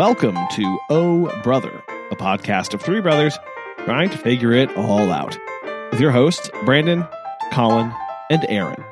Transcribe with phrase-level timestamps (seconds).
[0.00, 3.38] welcome to Oh Brother, a podcast of three brothers
[3.84, 5.38] trying to figure it all out.
[5.90, 7.06] With your hosts, Brandon,
[7.52, 7.92] Colin,
[8.30, 8.82] and Aaron.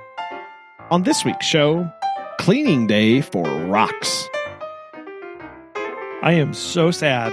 [0.90, 1.90] On this week's show,
[2.38, 4.28] cleaning day for rocks.
[6.20, 7.32] I am so sad.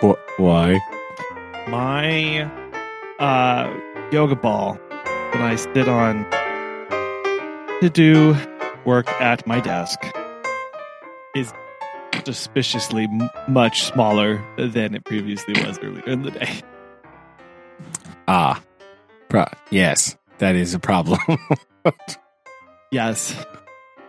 [0.00, 0.80] Wh- why?
[1.68, 2.50] My
[3.18, 3.78] uh,
[4.10, 4.78] yoga ball
[5.34, 6.24] that I sit on
[7.82, 8.34] to do
[8.86, 10.00] work at my desk
[11.36, 11.52] is
[12.24, 16.60] suspiciously m- much smaller than it previously was earlier in the day.
[18.28, 18.60] Ah,
[19.28, 21.20] pro- yes, that is a problem.
[22.90, 23.34] Yes.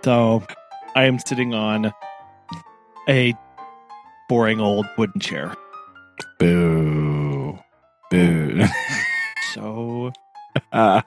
[0.04, 0.44] So
[0.95, 1.91] I am sitting on
[3.09, 3.34] a
[4.30, 5.54] boring old wooden chair.
[6.40, 7.59] Boo.
[8.09, 8.63] Boo.
[9.54, 10.12] So
[10.73, 11.02] so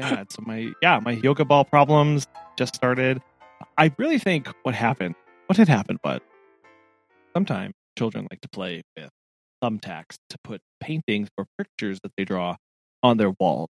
[0.00, 0.32] sad.
[0.32, 2.26] So my yeah, my yoga ball problems
[2.56, 3.20] just started.
[3.78, 5.14] I really think what happened,
[5.46, 6.20] what had happened was
[7.34, 9.10] sometimes children like to play with
[9.62, 12.56] thumbtacks to put paintings or pictures that they draw
[13.02, 13.68] on their wall.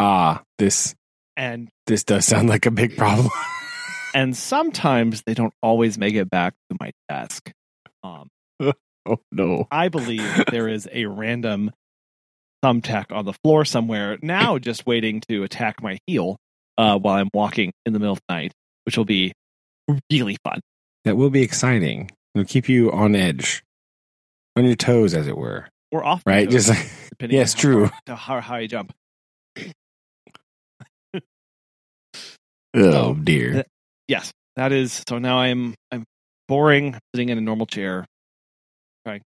[0.00, 0.94] ah, this
[1.36, 3.28] And this does sound like a big problem.
[4.14, 7.52] and sometimes they don't always make it back to my desk.
[8.02, 8.28] Um,
[8.60, 9.68] oh no.
[9.70, 11.72] I believe there is a random
[12.64, 16.38] thumbtack on the floor somewhere now, just waiting to attack my heel
[16.78, 18.52] uh, while I'm walking in the middle of the night,
[18.84, 19.32] which will be
[20.10, 20.60] really fun.
[21.04, 22.10] That will be exciting.
[22.34, 23.62] It'll keep you on edge,
[24.56, 25.68] on your toes, as it were.
[25.92, 26.44] Or off, Right?
[26.50, 27.88] toes, Just like, depending yes, true.
[28.06, 28.92] far- how high I jump.
[32.74, 33.64] oh dear.
[34.08, 35.02] Yes, that is.
[35.08, 36.04] So now I'm I'm
[36.48, 38.04] boring, sitting in a normal chair,
[39.06, 39.22] trying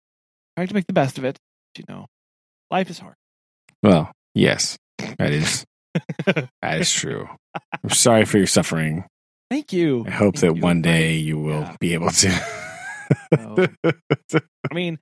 [0.56, 1.38] trying to make the best of it.
[1.78, 2.06] You know,
[2.72, 3.16] life is hard.
[3.82, 4.78] Well, yes,
[5.18, 5.66] that is
[6.26, 7.28] that is true.
[7.84, 9.06] I'm sorry for your suffering.
[9.50, 10.06] Thank you.
[10.08, 10.62] I hope Thank that you.
[10.64, 11.76] one day you will Yeah.
[11.80, 12.46] be able to.
[13.38, 13.68] Oh.
[14.34, 14.98] I mean,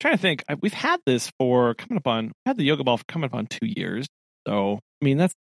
[0.00, 2.96] trying to think, I, we've had this for coming up on, had the yoga ball
[2.96, 4.06] for coming up on two years.
[4.46, 5.34] So, I mean, that's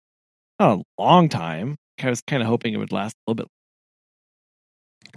[0.60, 1.76] not a long time.
[2.02, 3.48] I was kind of hoping it would last a little bit.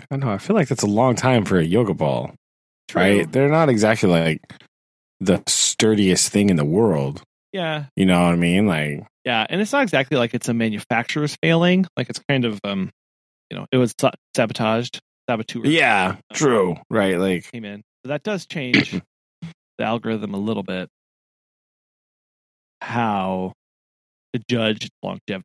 [0.01, 0.31] I don't know.
[0.33, 2.35] I feel like that's a long time for a yoga ball,
[2.89, 3.01] True.
[3.03, 3.31] right?
[3.33, 4.41] They're not exactly like
[5.21, 7.23] the sturdiest thing in the world.
[7.53, 7.87] Yeah.
[7.97, 8.67] You know what I mean?
[8.67, 9.47] Like, Yeah.
[9.49, 11.87] And it's not exactly like it's a manufacturer's failing.
[11.97, 12.91] Like it's kind of, um,
[13.51, 13.95] you know, it was
[14.35, 15.67] sabotaged, saboteur.
[15.67, 17.19] yeah, true, right?
[17.19, 17.83] Like, Came in.
[18.05, 18.93] So that does change
[19.79, 20.89] the algorithm a little bit.
[22.81, 23.53] How
[24.33, 25.45] to judge longevity.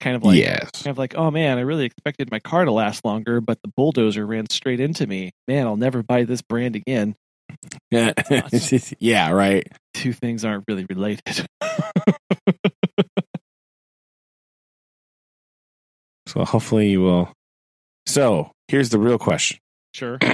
[0.00, 2.70] Kind of like, yes, kind of like, oh man, I really expected my car to
[2.70, 5.32] last longer, but the bulldozer ran straight into me.
[5.48, 7.16] Man, I'll never buy this brand again.
[7.90, 8.12] yeah,
[9.00, 9.66] yeah, right.
[9.94, 11.48] Two things aren't really related.
[16.28, 17.32] So hopefully you will.
[18.04, 19.58] So here's the real question:
[19.94, 20.18] sure.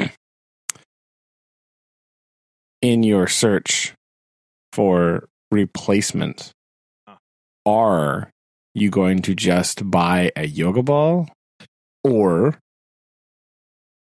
[2.82, 3.94] in your search
[4.72, 6.52] for replacement,
[7.06, 7.18] Ah.
[7.64, 8.30] are
[8.74, 11.28] you going to just buy a yoga ball
[12.02, 12.58] or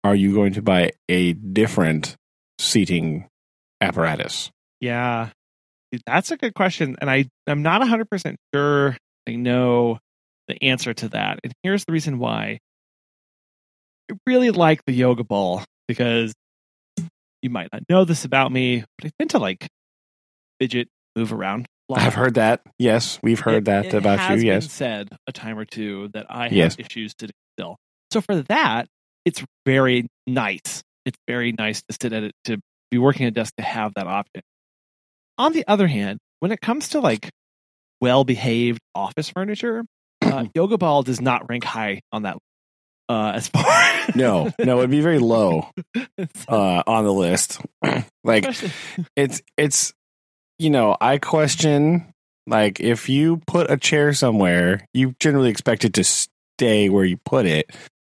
[0.04, 2.16] are you going to buy a different
[2.58, 3.28] seating
[3.82, 4.50] apparatus?
[4.80, 5.30] Yeah.
[6.08, 6.96] That's a good question.
[7.02, 8.96] And I, I'm not 100% sure
[9.28, 10.00] I know
[10.48, 11.40] the answer to that.
[11.44, 12.60] And here's the reason why.
[14.12, 16.34] I really like the yoga ball because
[17.42, 19.68] you might not know this about me, but I tend to like
[20.60, 21.66] fidget, move around.
[21.94, 22.62] I've heard that.
[22.80, 24.46] Yes, we've heard It- that it about you.
[24.46, 24.72] Yes.
[24.72, 26.76] said a time or two that I have Yes.
[26.80, 27.78] issues sitting still.
[28.12, 28.88] So for that,
[29.24, 30.84] it's very nice.
[31.06, 32.58] It's very nice to sit at it to
[32.92, 34.42] be working at a desk to have that option.
[35.38, 37.30] On the other hand, when it comes to like
[38.02, 39.84] well-behaved office furniture,
[40.26, 42.38] uh, Yoga Ball does not rank high on that.
[43.08, 43.64] Uh, as far
[44.16, 45.70] No, no, it'd be very low
[46.48, 47.62] uh, on the list.
[48.24, 48.46] like
[49.16, 49.94] it's it's
[50.58, 52.12] you know i question
[52.48, 57.18] like if you put a chair somewhere you generally expect it to stay where you
[57.26, 57.70] put it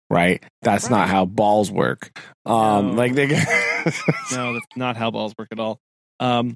[0.10, 0.92] right that's Right.
[0.92, 2.98] not how balls work um No.
[2.98, 3.36] like they no,
[4.54, 5.80] that's not how balls work at all.
[6.20, 6.56] Um,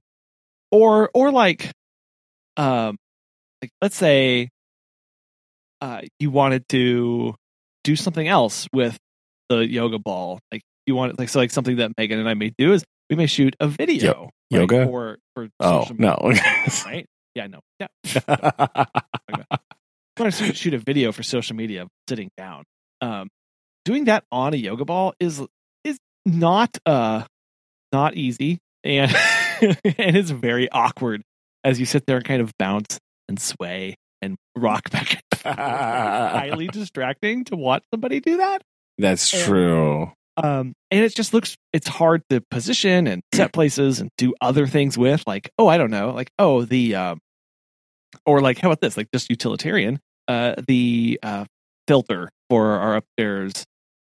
[0.71, 1.71] or or like,
[2.57, 2.97] um,
[3.61, 4.49] like let's say,
[5.83, 7.35] uh, you wanted to
[7.83, 8.97] do something else with
[9.49, 10.39] the yoga ball.
[10.49, 13.17] Like you want like so like something that Megan and I may do is we
[13.17, 14.85] may shoot a video right, yoga?
[14.85, 16.17] for for oh social no.
[16.85, 17.05] right?
[17.35, 17.59] Yeah no.
[17.81, 17.87] Yeah.
[20.19, 22.63] Want to shoot, shoot a video for social media sitting down.
[23.01, 23.29] Um,
[23.83, 25.41] doing that on a yoga ball is
[25.83, 27.23] is not uh
[27.91, 29.13] not easy and
[29.61, 31.23] and it's very awkward
[31.65, 36.67] as you sit there and kind of bounce and sway and rock back and highly
[36.67, 38.61] distracting to watch somebody do that.
[38.97, 40.11] That's And- true.
[40.35, 44.65] Um, and it just looks it's hard to position and set places and do other
[44.65, 45.23] things with.
[45.27, 47.19] Like, oh, I don't know, like oh the um,
[48.25, 48.97] or like how about this?
[48.97, 49.99] Like just utilitarian.
[50.27, 51.45] Uh, the uh,
[51.87, 53.65] filter for our upstairs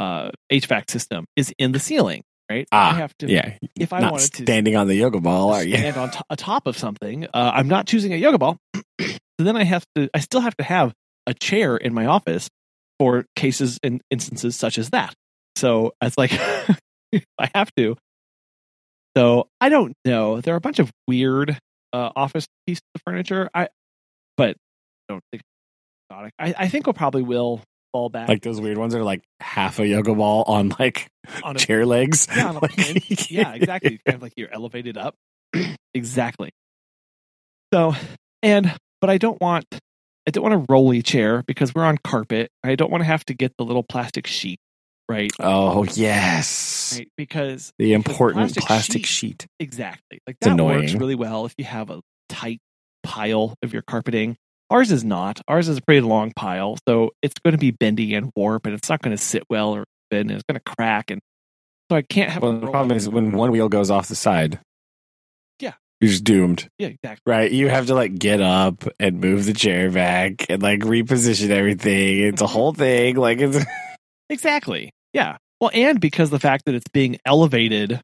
[0.00, 2.66] uh HVAC system is in the ceiling, right?
[2.72, 3.56] Ah, I have to Yeah.
[3.78, 5.76] if I Not wanted to standing on the yoga ball, are you?
[5.76, 7.26] stand on to- atop of something.
[7.26, 8.56] Uh, I'm not choosing a yoga ball.
[8.74, 8.82] so
[9.38, 10.08] then I have to.
[10.14, 10.92] I still have to have
[11.28, 12.48] a chair in my office
[12.98, 15.14] for cases and instances such as that.
[15.56, 16.32] So it's like
[17.38, 17.96] I have to.
[19.16, 20.40] So I don't know.
[20.40, 21.58] There are a bunch of weird
[21.92, 23.48] uh, office pieces of furniture.
[23.54, 23.68] I,
[24.36, 24.56] but
[25.08, 25.42] I don't think.
[26.10, 27.60] I, I think we'll probably will
[27.92, 31.08] fall back Like those weird ones are like half a yoga ball on like
[31.42, 32.26] on a chair legs.
[32.34, 34.00] Yeah, on a Like- yeah, exactly.
[34.06, 35.14] Kind of like you're elevated up.
[35.94, 36.50] exactly.
[37.74, 37.94] So,
[38.42, 39.66] and but I don't want
[40.28, 42.50] I don't want a rolly chair because we're on carpet.
[42.62, 44.58] I don't want to have to get the little plastic sheet,
[45.08, 45.30] right?
[45.40, 46.96] Oh yes.
[46.98, 49.46] Right, because The because important plastic plastic sheet- sheet.
[49.58, 50.98] exactly like It's that works annoying.
[50.98, 52.58] really well if you have a tight
[53.02, 54.36] pile of your carpeting.
[54.70, 55.40] Ours is not.
[55.48, 58.74] Ours is a pretty long pile, so it's going to be bendy and warp, and
[58.74, 60.30] it's not going to sit well or bend.
[60.30, 61.22] And it's going to crack, and
[61.90, 62.42] so I can't have.
[62.42, 64.60] a Well, the problem is when one wheel goes off the side.
[66.00, 66.68] You're just doomed.
[66.78, 67.22] yeah, exactly.
[67.26, 67.50] Right.
[67.50, 72.20] You have to like get up and move the chair back and like reposition everything.
[72.20, 72.52] It's a mm-hmm.
[72.52, 73.16] whole thing.
[73.16, 73.64] Like it's
[74.30, 74.92] Exactly.
[75.12, 75.38] Yeah.
[75.60, 78.00] Well, and because the fact that it's being elevated,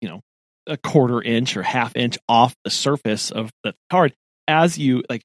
[0.00, 0.20] you know,
[0.66, 4.12] a quarter inch or half inch off the surface of the card,
[4.46, 5.22] as you like,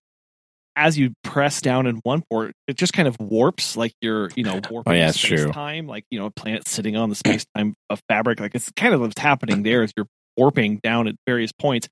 [0.76, 4.44] as you press down in one port, it just kind of warps like you're, you
[4.44, 5.52] know, oh, warping Oh, yeah, space true.
[5.52, 8.40] time, like you know, a planet sitting on the space time of fabric.
[8.40, 10.08] Like it's kind of what's happening there is you're
[10.38, 11.90] warping down at various points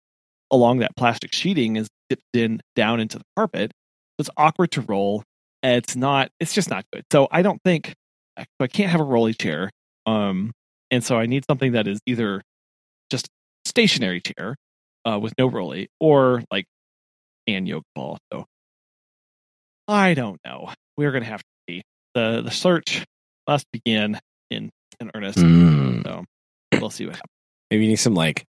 [0.56, 3.72] along that plastic sheeting is dipped in down into the carpet.
[3.72, 5.24] So it's awkward to roll.
[5.62, 6.30] It's not.
[6.40, 7.04] It's just not good.
[7.12, 7.94] So I don't think
[8.38, 9.70] so I can't have a rolly chair.
[10.06, 10.52] Um,
[10.92, 12.42] and so I need something that is either
[13.10, 13.28] just
[13.66, 14.56] stationary chair
[15.06, 16.66] uh, with no rolly or like
[17.48, 18.18] and yoke ball.
[18.32, 18.46] So
[19.88, 20.70] I don't know.
[20.98, 21.82] We're gonna have to see.
[22.14, 23.04] the The search
[23.48, 24.20] must begin
[24.50, 24.70] in
[25.00, 25.40] in earnest.
[25.40, 26.04] Mm.
[26.04, 26.24] So
[26.80, 27.32] we'll see what happens.
[27.72, 28.44] maybe you need some like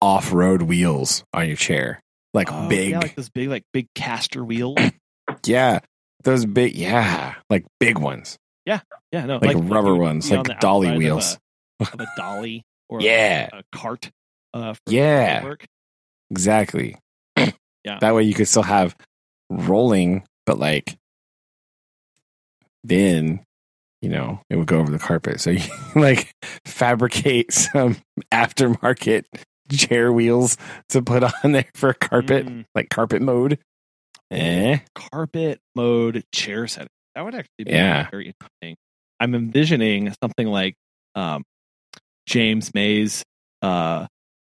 [0.00, 2.00] off road wheels on your chair.
[2.34, 2.90] Like Oh, big.
[2.90, 4.78] yeah, like those big, like big caster wheels.
[5.46, 5.80] yeah.
[6.24, 7.34] Those big yeah.
[7.50, 8.36] Like big ones.
[8.66, 8.80] Yeah,
[9.12, 11.38] yeah, no, Like rubber you ones, like on dolly outside of wheels.
[11.80, 13.48] a, of a dolly or a- Yeah.
[13.52, 14.10] a, cart.
[14.52, 15.42] Uh, for Yeah.
[15.44, 15.66] work.
[16.30, 16.96] Exactly.
[17.84, 17.98] Yeah.
[18.00, 18.94] That way you could still have
[19.48, 20.96] rolling, but like
[22.84, 23.40] then,
[24.02, 25.40] you know, it would go over the carpet.
[25.40, 25.62] So you
[25.94, 26.30] like
[26.66, 27.96] fabricate some
[28.32, 29.24] aftermarket
[29.76, 30.56] chair wheels
[30.90, 32.64] to put on there for carpet, Mm.
[32.74, 33.58] like carpet mode.
[34.30, 34.78] Eh.
[34.94, 36.88] carpet mode chair setting.
[37.14, 38.08] That would actually be Yeah.
[38.10, 38.76] very interesting.
[39.20, 40.74] I'm envisioning something like
[41.14, 41.44] um,
[42.26, 43.24] James May's
[43.62, 44.06] uh,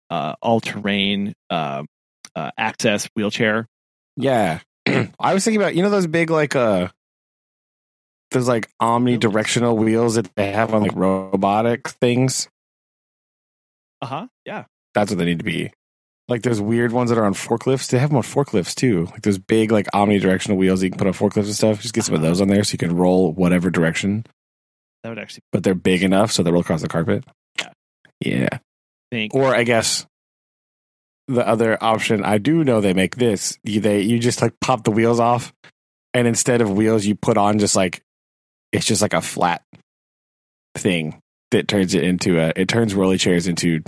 [0.09, 1.83] uh, all terrain uh,
[2.35, 3.67] uh, access wheelchair.
[4.15, 4.59] Yeah.
[5.19, 6.89] I was thinking about, you know, those big, like, uh,
[8.31, 12.47] those like omnidirectional wheels that they have on like robotic things.
[14.01, 14.27] Uh huh.
[14.45, 14.65] Yeah.
[14.93, 15.71] That's what they need to be.
[16.27, 17.89] Like those weird ones that are on forklifts.
[17.89, 19.05] They have them on forklifts too.
[19.11, 21.81] Like those big, like omnidirectional wheels that you can put on forklifts and stuff.
[21.81, 24.25] Just get some of those on there so you can roll whatever direction,
[25.03, 27.25] That would actually but they're big enough so they roll across the carpet.
[27.59, 27.69] Yeah.
[28.21, 28.59] Yeah.
[29.11, 29.33] think.
[29.33, 30.05] Or I guess
[31.27, 33.57] the other option, I do know they make this.
[33.63, 35.53] You, they you just like pop the wheels off,
[36.13, 38.01] and instead of wheels, you put on just like
[38.71, 39.63] it's just like a flat
[40.75, 41.19] thing
[41.51, 42.53] that turns it into a.
[42.55, 43.81] It turns rolly chairs into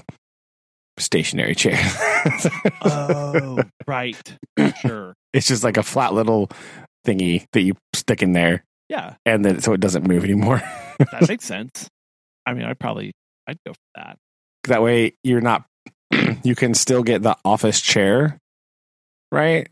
[0.97, 1.79] stationary chair.
[2.83, 4.37] oh, right.
[4.81, 5.13] Sure.
[5.33, 6.49] it's just like a flat little
[7.05, 9.15] thingy that you stick in there, Yeah.
[9.25, 10.61] and then so it doesn't move anymore.
[11.11, 11.89] That makes sense.
[12.45, 13.11] I mean, I'd probably
[13.47, 14.17] I'd go for that.
[14.65, 15.65] that way you're not
[16.43, 18.37] you can still get the office chair
[19.31, 19.67] right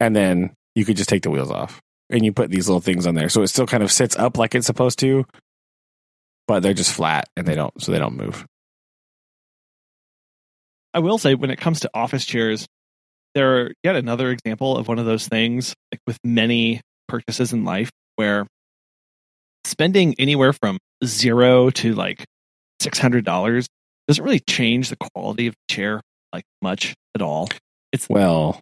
[0.00, 1.80] and then you could just take the wheels off
[2.10, 4.38] and you put these little things on there so it still kind of sits up
[4.38, 5.24] like it's supposed to
[6.48, 8.44] but they're just flat and they don't so they don't move
[10.94, 12.66] I will say when it comes to office chairs,
[13.34, 17.90] they're yet another example of one of those things like with many purchases in life
[18.16, 18.46] where
[19.64, 22.24] spending anywhere from zero to like
[22.80, 23.66] six hundred dollars
[24.06, 26.00] doesn't really change the quality of the chair
[26.32, 27.48] like much at all.
[27.92, 28.60] It's well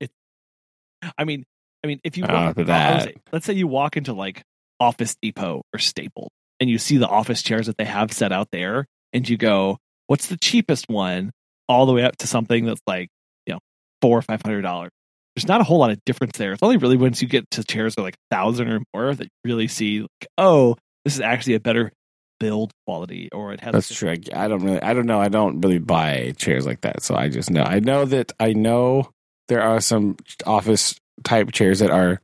[1.19, 1.45] I mean
[1.85, 3.97] I mean if you Oh, walk, but I would that- say- let's say you walk
[3.97, 4.43] into like
[4.81, 8.49] Office Depot or Staples and you see the office chairs that they have set out
[8.53, 11.31] there and you go, what's the cheapest one?
[11.69, 13.09] All the way up to something that's like,
[13.47, 13.61] you know,
[14.01, 14.91] four or five hundred dollars.
[15.35, 16.53] there's not a whole lot of difference there.
[16.53, 19.15] It's only really once you get to chairs that are like a thousand or more
[19.15, 21.93] that you really see like, oh, this is actually a better
[22.43, 23.73] build quality, or it has.
[23.73, 24.11] That's true.
[24.11, 24.83] I, don't really.
[24.83, 25.21] I don't know.
[25.21, 27.03] I don't really buy chairs like that.
[27.03, 27.63] So I just know.
[27.63, 29.11] I know that I know
[29.49, 32.21] there are some office type chairs that are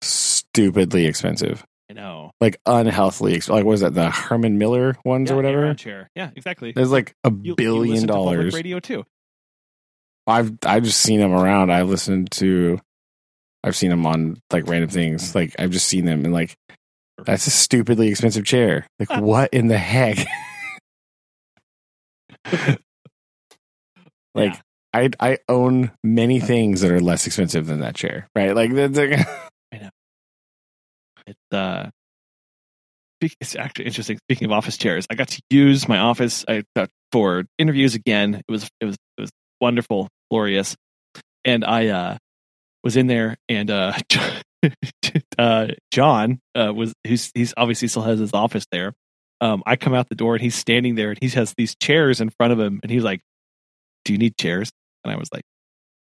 [0.00, 1.64] stupidly expensive,
[1.96, 2.30] know.
[2.40, 3.40] like unhealthily.
[3.48, 3.94] Like what is that?
[3.94, 5.74] The Herman Miller ones Yeah, or whatever.
[5.74, 6.08] Chair.
[6.14, 6.72] Yeah, exactly.
[6.72, 8.54] There's like a You- you billion to dollars.
[8.54, 9.04] radio too.
[10.28, 11.70] I've I've just seen them around.
[11.70, 12.78] I've listened to,
[13.64, 15.28] I've seen them on like random things.
[15.28, 15.38] Mm-hmm.
[15.38, 16.56] Like I've just seen them and like
[17.24, 18.86] that's a stupidly expensive chair.
[18.98, 20.18] Like what in the heck?
[24.34, 24.60] like Yeah.
[24.94, 28.28] I I own many things that are less expensive than that chair.
[28.34, 28.54] Right?
[28.54, 29.26] Like that's like,
[31.26, 31.90] It's uh,
[33.20, 34.18] it's actually interesting.
[34.18, 36.64] Speaking of office chairs, I got to use my office I,
[37.12, 38.34] for interviews again.
[38.34, 39.30] It was it was it was
[39.60, 40.76] wonderful, glorious,
[41.44, 42.16] and I uh
[42.84, 43.94] was in there, and uh,
[45.38, 48.92] uh John uh was who's he's obviously still has his office there.
[49.40, 52.20] Um, I come out the door and he's standing there, and he has these chairs
[52.20, 53.20] in front of him, and he's like,
[54.04, 54.70] "Do you need chairs?"
[55.04, 55.44] And I was like,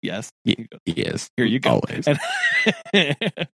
[0.03, 1.31] "Yes." Goes, yes.
[1.37, 1.81] Here you go.
[1.81, 2.07] Always.
[2.07, 2.19] And,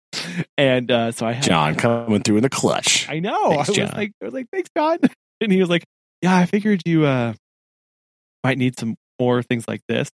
[0.56, 3.08] and uh, so I had John coming through in the clutch.
[3.08, 3.50] I know.
[3.50, 3.90] Thanks, I was John.
[3.97, 4.99] like, I was like, thanks, John.
[5.40, 5.85] And he was like,
[6.20, 7.32] Yeah, I figured you uh
[8.42, 10.11] might need some more things like this.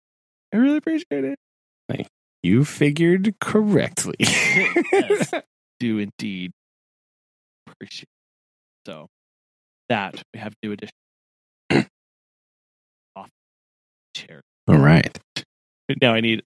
[0.52, 1.38] I really appreciate it.
[2.42, 4.16] You figured correctly.
[4.92, 5.31] Yes.
[5.81, 6.50] Do indeed
[7.69, 8.02] appreciate.
[8.02, 8.88] It.
[8.90, 9.07] So
[9.88, 10.92] that we have new edition.
[13.16, 13.28] Off
[14.16, 14.42] chair.
[14.69, 15.16] All right.
[16.00, 16.42] Now I need,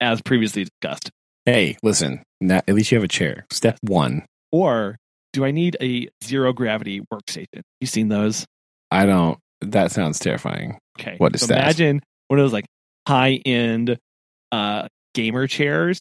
[0.00, 1.10] as previously discussed,
[1.46, 2.22] Hey, listen.
[2.40, 3.46] Now, at least you have a chair.
[3.50, 4.24] Step one.
[4.52, 4.96] or
[5.32, 7.62] do I need a zero gravity workstation?
[7.80, 8.44] You seen those?
[8.90, 9.38] I don't.
[9.60, 10.76] That sounds terrifying.
[10.98, 11.14] Okay.
[11.18, 11.58] What is so that?
[11.62, 12.66] Imagine one of those like
[13.06, 13.96] high end
[14.50, 16.00] uh gamer chairs,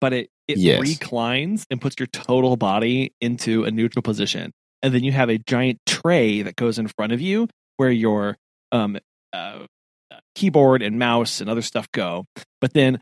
[0.00, 0.80] but it it Yes.
[0.80, 4.52] reclines and puts your total body into a neutral position.
[4.82, 8.36] And then you have a giant tray that goes in front of you where your
[8.70, 8.96] um
[9.32, 9.66] uh,
[10.12, 12.26] uh, keyboard and mouse and other stuff go.
[12.60, 13.00] But then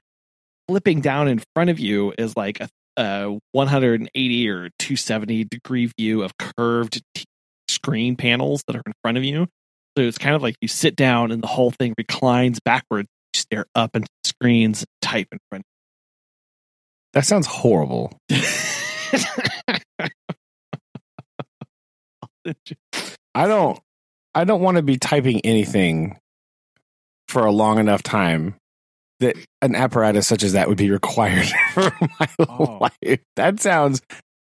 [0.69, 6.23] flipping down in front of you is like a, a 180 or 270 degree view
[6.23, 7.25] of curved t-
[7.69, 9.47] screen panels that are in front of you.
[9.97, 13.41] So it's kind of like you sit down and the whole thing reclines backwards, you
[13.41, 15.65] stare up into the screens, type in front.
[17.13, 18.13] That sounds horrible.
[23.35, 23.79] I don't.
[24.35, 26.19] I don't want to be typing anything
[27.29, 28.55] for a long enough time
[29.23, 32.79] that an apparatus such as that would be required for my Oh.
[33.03, 33.21] life.
[33.37, 34.03] That sounds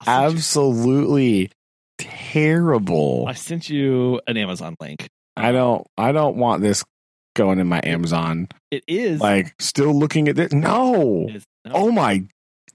[0.07, 1.51] absolutely
[1.97, 3.25] terrible.
[3.27, 5.07] I sent you an Amazon link.
[5.35, 5.85] I don't.
[5.97, 6.83] I don't want this
[7.35, 8.47] going in my Amazon.
[8.71, 10.51] It is Like, still looking at this.
[10.51, 11.27] No.
[11.27, 11.39] no.
[11.71, 12.23] Oh my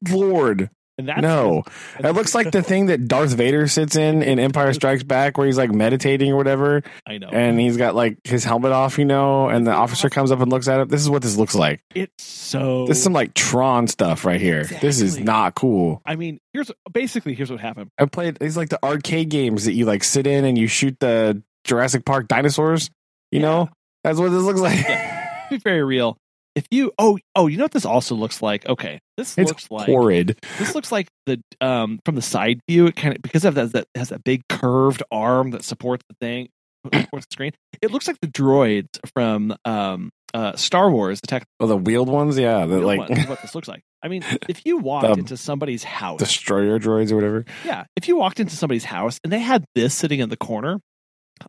[0.09, 0.71] lord.
[0.99, 1.63] No.
[1.99, 5.47] It looks like the thing that Darth Vader sits in in Empire Strikes Back, where
[5.47, 7.29] he's like meditating or whatever, I know.
[7.29, 10.51] and he's got like his helmet off, you know, and the officer comes up and
[10.51, 10.89] looks at him.
[10.89, 11.81] This is what this looks like.
[11.95, 12.87] it's so.
[12.87, 14.65] This is some like Tron stuff right here.
[14.65, 16.03] This is not cool.
[16.05, 17.91] I mean, here's basically here's what happened.
[17.99, 20.97] I played these like the arcade games that you like sit in and you shoot
[21.01, 22.91] the Jurassic Park dinosaurs.
[23.31, 23.47] You Yeah.
[23.47, 23.69] know,
[24.05, 24.79] that's what this looks like.
[24.87, 25.47] Yeah.
[25.51, 26.19] Be very real.
[26.55, 28.67] If you oh oh you know what this also looks like?
[28.67, 30.39] Okay, this It's looks like horrid.
[30.59, 32.87] this looks like the um from the side view.
[32.87, 36.17] It kind of because of that that has that big curved arm that supports the
[36.21, 36.49] thing
[36.85, 37.53] supports the screen.
[37.81, 42.39] It looks like the droids from um uh Star Wars Attack Well, the wheeled ones,
[42.39, 43.81] yeah, the like one is what this looks like.
[44.03, 47.45] I mean, if you walked The- into somebody's house, destroyer droids or whatever.
[47.65, 50.81] yeah, if you walked into somebody's house and they had this sitting in the corner,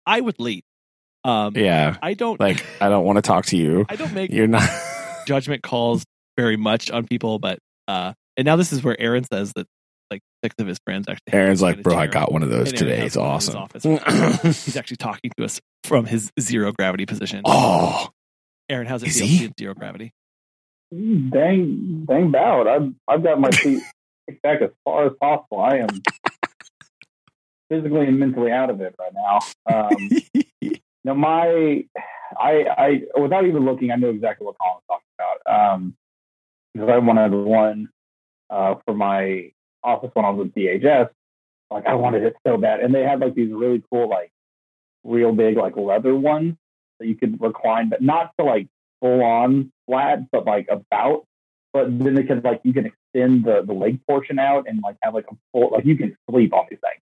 [0.05, 0.61] I would leave.
[1.25, 3.85] Um, Yeah, I don't like I don't want to talk to you.
[3.89, 4.69] I don't make You're not.
[5.25, 6.03] Judgment calls
[6.37, 9.67] very much on people, but uh, and now this is where Aaron says that
[10.11, 11.33] like six of his friends actually.
[11.33, 13.05] Aaron's like, bro, I got one of those today.
[13.05, 13.57] It's one in his awesome.
[13.57, 14.63] office.
[14.65, 17.41] He's actually talking to us from his zero gravity position.
[17.45, 18.09] oh,
[18.69, 19.37] Aaron, how's it Is feel he?
[19.39, 20.13] to in zero gravity?
[20.91, 22.67] Dang, dang bout.
[22.67, 23.81] I've I've got my feet
[24.41, 25.59] back as far as possible.
[25.59, 25.89] I am
[27.69, 29.39] physically and mentally out of it right now.
[29.65, 30.71] Um,
[31.03, 31.83] now my,
[32.37, 35.73] I, I without even looking, I knew exactly what Colin's talking about.
[35.73, 35.95] Um,
[36.73, 37.89] because I wanted one
[38.49, 39.51] uh, for my
[39.83, 41.09] office when I was with DHS.
[41.69, 44.31] Like I wanted it so bad, and they had like these really cool, like
[45.03, 46.55] real big, like leather ones
[46.99, 48.67] that you could recline, but not to like
[49.01, 51.25] full on flat, but like about.
[51.73, 54.97] But then they could like you can extend the the leg portion out and like
[55.01, 57.01] have like a full like you can sleep on these things.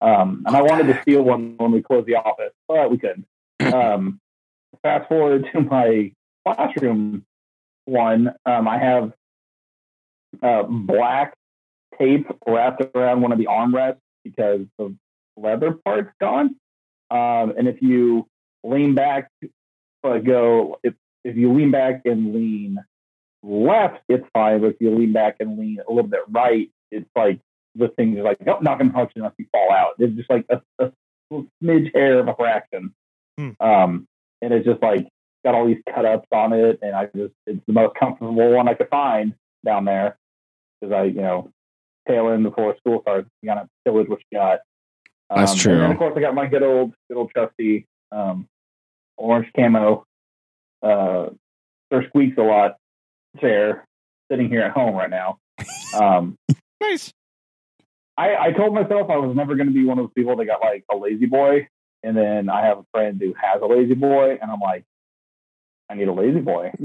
[0.00, 3.26] Um, and I wanted to steal one when we closed the office, but we couldn't.
[3.66, 4.20] Um,
[4.82, 6.12] fast forward to my
[6.44, 7.24] classroom
[7.86, 8.34] one.
[8.44, 9.12] Um, I have
[10.42, 11.34] uh, black
[11.98, 14.94] tape wrapped around one of the armrests because the
[15.36, 16.56] leather part's gone.
[17.10, 18.26] Um, and if you
[18.64, 19.30] lean back,
[20.04, 22.78] uh, go if if you lean back and lean
[23.42, 24.60] left, it's fine.
[24.60, 27.40] But if you lean back and lean a little bit right, it's like
[27.74, 29.94] the thing is like, oh, not going to function unless you fall out.
[29.98, 30.92] It's just like a, a
[31.62, 32.94] smidge hair of a fraction.
[33.38, 33.50] Hmm.
[33.60, 34.08] Um,
[34.42, 35.08] and it's just like
[35.46, 38.68] got all these cut ups on it, and I just it's the most comfortable one
[38.68, 39.32] I could find
[39.64, 40.18] down there
[40.80, 41.50] because I you know
[42.08, 44.58] tail end before school starts, you gotta pillage what you got.
[45.30, 45.78] Um, That's And true.
[45.78, 48.48] then of course I got my good old good old trusty um,
[49.16, 50.04] orange camo
[50.82, 51.26] uh,
[51.92, 52.76] Sir Squeaks a lot
[53.40, 53.84] chair
[54.30, 55.38] sitting here at home right now.
[55.98, 56.36] Um,
[56.80, 57.10] Nice.
[58.18, 60.44] I, I told myself I was never going to be one of those people that
[60.44, 61.66] got like a La-Z-Boy,
[62.02, 64.84] and then I have a friend who has a La-Z-Boy, and I'm like,
[65.88, 66.72] I need a La-Z-Boy.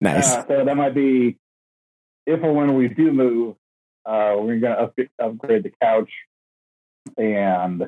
[0.00, 0.30] nice.
[0.32, 1.38] Uh, so that might be
[2.26, 3.56] if or when we do move,
[4.06, 6.10] uh, we're going to up, upgrade the couch,
[7.16, 7.84] and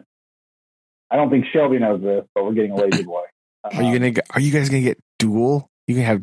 [1.10, 3.22] I don't think Shelby knows this, but we're getting a lazy boy.
[3.64, 4.12] are you gonna?
[4.30, 5.68] Are you guys gonna get dual?
[5.86, 6.22] You can have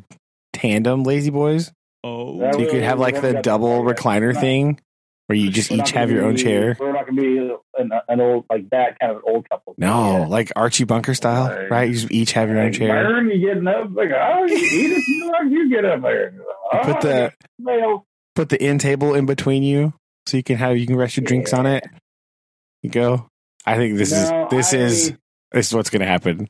[0.54, 1.72] tandem La-Z-Boys.
[2.04, 4.80] Oh, So you we- could have like the double recliner thing,
[5.32, 6.76] where you just we're each have your own be- chair.
[6.80, 9.76] We're not going to be an, an old like that kind of an old couple.
[9.78, 10.28] No, Yeah.
[10.28, 11.72] like Archie Bunker style, Right.
[11.72, 11.88] right?
[11.88, 13.04] You just each have your own Like, chair.
[13.04, 13.90] Byron, you getting up?
[13.94, 15.04] Like, oh, you eat it.
[15.08, 16.34] You know, you get up there.
[16.34, 16.44] You
[16.84, 19.94] put Oh, the ah, well, put the end table in between you,
[20.28, 21.86] so you can have you can rest your drinks on it.
[22.84, 23.28] You go.
[23.66, 25.14] I think this no, is this I, is
[25.54, 26.50] this is what's gonna happen.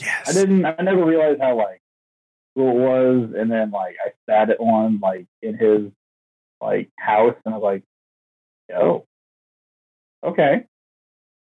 [0.00, 0.64] Yes, I didn't.
[0.66, 1.80] I never realized how like
[2.56, 5.90] cool it was, and then like I sat at one like in his
[6.60, 7.82] like house, and I was like,
[8.68, 9.06] "Yo,
[10.24, 10.64] okay."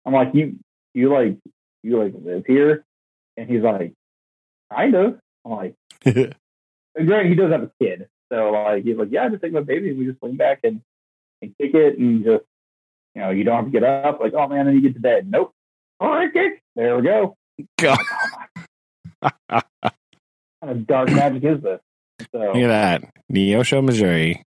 [0.06, 0.58] I'm like, "You,
[0.94, 1.38] you like,
[1.84, 2.86] you like live here?"
[3.38, 3.94] And he's like,
[4.74, 9.26] "Kind of." I'm like, granted, he does have a kid, so like he's like, "Yeah,
[9.26, 10.82] I just take my baby, and we just lean back and
[11.42, 12.44] and kick it, and just
[13.16, 15.00] you know, you don't have to get up." Like, oh man, then you get to
[15.02, 15.30] bed.
[15.30, 15.54] Nope.
[16.00, 16.62] Oh, All right, kick.
[16.76, 17.36] There we go.
[17.80, 17.96] Go.
[19.20, 19.62] What oh
[20.62, 21.80] kind of dark magic is this?
[22.32, 23.04] So Look at that.
[23.32, 24.44] Neosho, Missouri,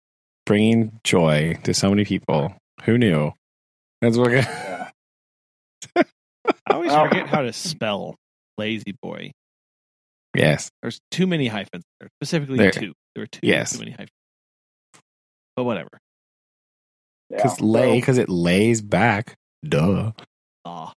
[0.46, 2.54] bringing joy to so many people.
[2.84, 3.32] Who knew?
[4.00, 4.32] That's what.
[4.32, 4.90] yeah.
[5.96, 6.04] I
[6.70, 8.16] always forget how to spell
[8.58, 9.32] La-Z-Boy.
[10.36, 10.70] yes.
[10.82, 12.08] There's too many hyphens there.
[12.20, 12.92] Specifically There- two.
[13.14, 13.72] There were two yes.
[13.72, 14.10] too many hyphens.
[15.56, 15.88] But whatever.
[17.30, 17.36] yeah.
[17.36, 19.34] Because lay, because it lays back.
[19.66, 20.10] Duh.
[20.64, 20.92] Ah,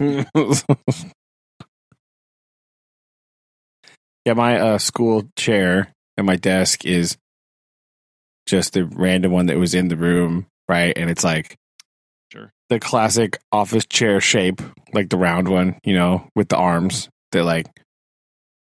[0.00, 0.24] yeah,
[4.34, 7.16] my uh, school chair at my desk is
[8.48, 10.92] just the random one that was in the room, right?
[10.96, 11.56] And it's like
[12.32, 12.50] Sure.
[12.68, 14.60] the classic office chair shape,
[14.92, 17.66] like the round one, you know, with the arms that like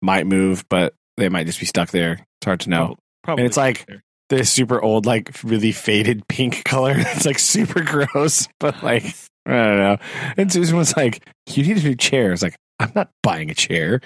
[0.01, 2.13] might move, but they might just be stuck there.
[2.13, 2.85] It's hard to know.
[2.87, 3.41] prob- probably.
[3.43, 4.01] And it's like- there.
[4.29, 6.95] This super old, like really faded pink color.
[6.97, 9.03] It's like super gross, but like
[9.45, 9.97] I don't know.
[10.37, 13.51] And Susan was like, "You need a new chair." I was like, "I'm not buying
[13.51, 13.99] a chair.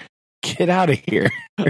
[0.56, 1.30] Get out of here."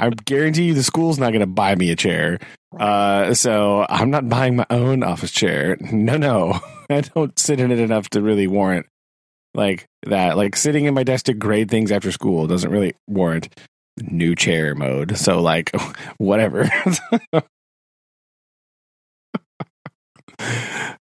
[0.00, 2.38] I guarantee you, the school's not going to buy me a chair.
[2.78, 5.76] Uh, so I'm not buying my own office chair.
[5.80, 8.86] No, no, I don't sit in it enough to really warrant
[9.54, 10.36] like that.
[10.36, 13.48] Like sitting in my desk to grade things after school doesn't really warrant
[14.00, 15.16] new chair mode.
[15.16, 15.70] So like,
[16.18, 16.70] whatever.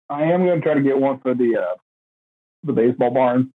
[0.08, 1.76] I am going to try to get one for the uh,
[2.62, 3.52] the baseball barn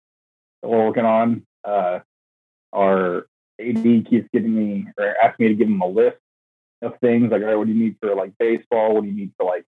[0.62, 1.42] that we're working on.
[1.64, 2.00] Uh,
[2.72, 3.26] our
[3.60, 6.18] AD keeps giving me or asking me to give him a list
[6.82, 8.94] of things like, all right, what do you need for like baseball?
[8.94, 9.64] What do you need for like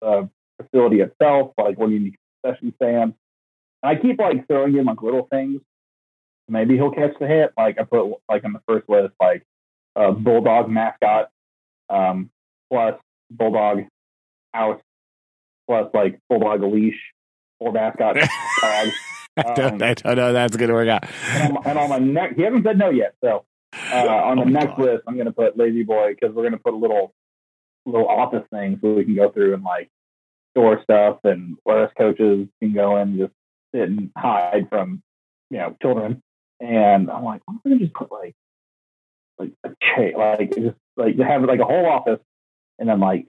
[0.00, 1.52] the facility itself?
[1.58, 3.14] Like, what do you need for concession stand?
[3.82, 5.60] And I keep like throwing in like little things.
[6.48, 7.52] Maybe he'll catch the hit.
[7.56, 9.44] Like I put like on the first list, like
[9.96, 11.30] uh, bulldog mascot,
[11.88, 12.30] um,
[12.70, 12.94] plus
[13.30, 13.84] bulldog
[14.52, 14.80] house,
[15.66, 17.00] plus like bulldog leash,
[17.60, 18.16] or mascot.
[19.46, 20.32] I don't, I don't know.
[20.32, 21.04] That's going to work out.
[21.30, 23.14] And on, and on my next, he hasn't said no yet.
[23.22, 23.44] So
[23.92, 24.78] uh, on the Oh next God.
[24.78, 27.14] list, I'm going to put La-Z-Boy because we're going to put a little
[27.86, 29.90] little office thing so we can go through and like
[30.52, 33.32] store stuff and where us coaches can go and just
[33.74, 35.02] sit and hide from
[35.50, 36.22] you know children.
[36.60, 38.34] And I'm like, I'm going to just put like
[39.38, 42.20] like a chair, like just like have like a whole office,
[42.78, 43.26] and then like.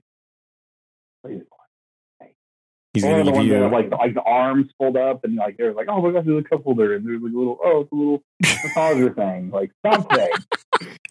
[2.96, 3.04] La-Z-Boy.
[3.04, 5.24] He's Or going the to give ones that like the, like the arms fold up
[5.24, 7.36] and like they're like oh my gosh there's a cup holder and there's like a
[7.38, 10.28] little oh it's a little massager thing like something.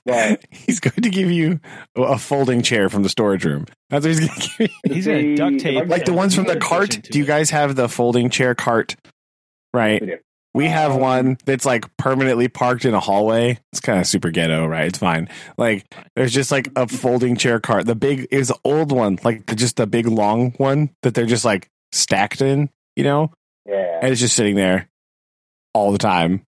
[0.06, 1.60] But He's going to give you
[1.96, 3.66] a folding chair from the storage room.
[3.90, 4.94] That's what he's going to give you.
[4.94, 7.00] He's gonna duct tape Like the ones from the cart.
[7.10, 8.96] Do you guys have the folding chair cart?
[9.74, 10.22] Right.
[10.54, 13.58] We have Um, one that's like permanently parked in a hallway.
[13.74, 14.86] It's kind of super ghetto, right?
[14.86, 15.28] It's fine.
[15.58, 17.88] Like there's just like a folding chair cart.
[17.88, 21.46] The big is the old one, like just the big long one that they're just
[21.46, 23.32] like stacked in, you know,
[23.66, 24.00] Yeah.
[24.02, 24.90] and it's just sitting there
[25.74, 26.44] all the time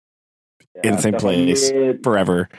[0.83, 2.49] in the same so if I can place get- forever.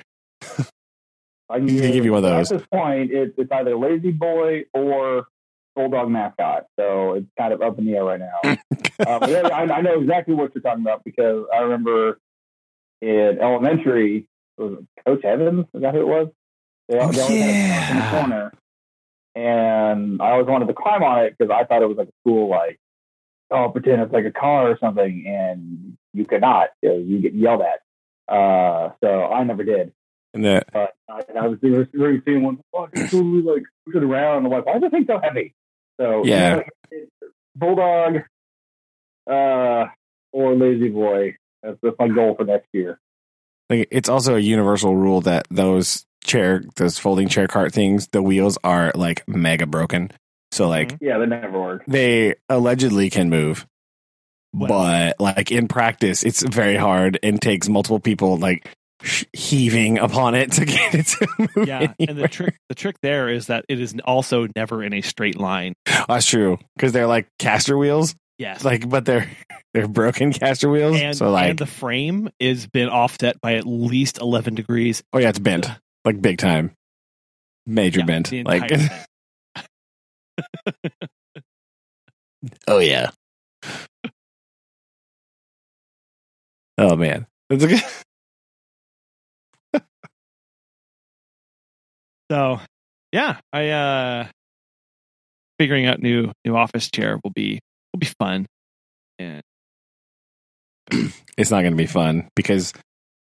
[1.50, 2.52] I can can give you one of those.
[2.52, 5.26] At this point, it's, it's either La-Z-Boy or
[5.74, 6.66] Bulldog mascot.
[6.78, 8.38] So it's kind of up in the air right now.
[8.44, 12.18] uh, but yeah, I, I know exactly what you're talking about because I remember
[13.00, 14.26] in elementary,
[14.58, 15.64] was it Coach Evans?
[15.72, 16.28] Is that who it was?
[16.88, 18.10] They, Oh, they had in the yeah.
[18.10, 18.52] corner.
[19.38, 22.12] And I always wanted to climb on it because I thought it was like a
[22.24, 22.80] cool, like,
[23.52, 25.24] oh, pretend it's like a car or something.
[25.28, 26.70] And you could not.
[26.82, 28.34] You, know, you get yelled at.
[28.34, 29.92] Uh, so I never did.
[30.34, 34.44] And the But I, I was very seeing one, oh, totally like push it around.
[34.44, 35.54] I'm like, why is the thing so heavy?
[36.00, 36.62] So Yeah.
[37.54, 38.22] Bulldog,
[39.30, 39.86] uh,
[40.32, 41.36] or La-Z-Boy.
[41.62, 42.98] That's, that's my goal for next year.
[43.70, 48.22] like it's also a universal rule that those chair those folding chair cart things, the
[48.22, 50.10] wheels are like mega broken.
[50.52, 50.98] So like Mhm.
[51.00, 51.84] Yeah, they never work.
[51.86, 53.66] they allegedly can move
[54.54, 58.68] Well- but like in practice it's very hard and takes multiple people like
[59.32, 63.28] heaving upon it to get it to move Yeah, and the trick the trick there
[63.28, 65.74] is that it is also never in a straight line.
[66.08, 68.64] that's true because they're like caster wheels Yes.
[68.64, 69.28] like but they're
[69.74, 73.66] they're broken caster wheels and, so like and the frame is been offset by at
[73.66, 75.02] least 11 degrees.
[75.12, 75.68] oh yeah it's bent
[76.08, 76.72] like big time.
[77.66, 78.72] Major Yeah, bent like
[82.66, 83.10] oh yeah.
[86.78, 87.26] Oh man.
[87.50, 87.82] That's a good
[92.30, 92.60] So,
[93.12, 94.28] yeah, I uh
[95.58, 97.60] figuring out new new office chair will be
[97.92, 98.46] will be fun.
[99.18, 99.42] And
[101.36, 102.72] it's not going to be fun because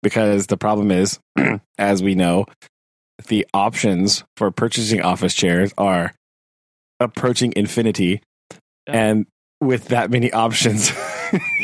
[0.01, 1.19] because the problem is
[1.77, 2.45] as we know
[3.27, 6.13] the options for purchasing office chairs are
[6.99, 8.21] approaching infinity.
[8.87, 9.09] Yeah.
[9.09, 9.25] and
[9.61, 10.91] with that many options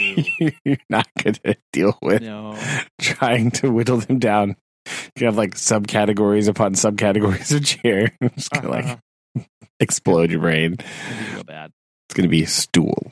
[0.65, 2.58] you're not going to deal with no,
[3.00, 4.58] trying to whittle them down.
[5.17, 8.12] You have like subcategories upon subcategories of chair.
[8.21, 8.98] It's going to uh-huh,
[9.36, 9.48] like
[9.80, 10.74] explode your brain.
[10.74, 11.71] It'll be real bad.
[12.08, 13.12] it's going to be a stool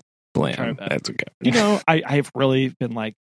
[0.76, 0.90] that.
[0.90, 1.26] that's okay.
[1.42, 3.16] You know, I I've really been like,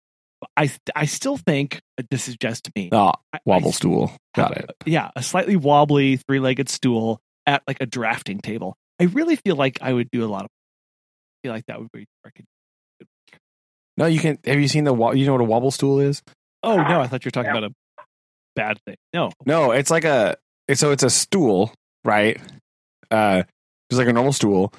[0.56, 2.88] I I still think this is just me.
[2.92, 7.62] oh I- I wobble stool got it Yeah, a slightly wobbly three legged stool at
[7.66, 8.74] like a drafting table.
[9.00, 10.48] I really feel like I would do a lot of.
[10.48, 12.06] I feel like that would be.
[13.96, 16.22] No you can have you seen the you know what a wobble stool is
[16.62, 17.70] Oh no, I thought you were talking about a
[18.54, 18.94] bad thing.
[19.12, 20.36] No, No, it's like a
[20.68, 21.72] it's, so it's a stool,
[22.04, 22.40] right?
[23.10, 23.42] Uh
[23.90, 24.72] just like a normal stool.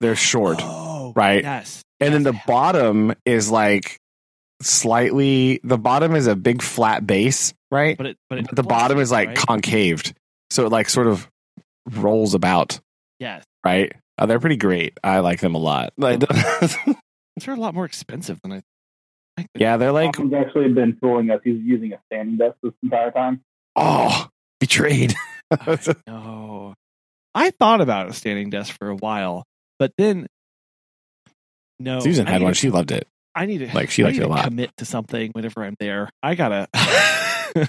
[0.00, 0.58] They're short.
[0.62, 1.42] Oh, right?
[1.42, 3.98] Yes, and then the yes, I have- bottom is like
[4.60, 7.96] slightly the bottom is a big flat base, right?
[7.96, 9.36] but it but, But the bottom is like right?
[9.36, 10.14] concaved.
[10.50, 11.28] So it like sort of
[11.90, 12.80] rolls about,
[13.18, 13.44] yes.
[13.64, 13.92] right?
[14.18, 14.98] Oh, they're pretty great.
[15.04, 15.92] I like them a lot.
[15.98, 18.56] Like, They're a lot more expensive than I.
[19.36, 19.50] I think.
[19.54, 21.40] yeah, they're like He's actually been fooling us.
[21.44, 23.42] He's using a standing desk this entire time.
[23.76, 24.28] oh,
[24.60, 25.14] betrayed.
[26.06, 26.74] No,
[27.34, 29.44] I thought about a standing desk for a while,
[29.78, 30.26] but then
[31.78, 32.00] no.
[32.00, 32.52] Susan I had one.
[32.52, 33.06] She loved it.
[33.34, 34.44] I need to like, she I liked need it a lot.
[34.44, 36.10] Commit to something whenever I'm there.
[36.22, 36.66] I gotta.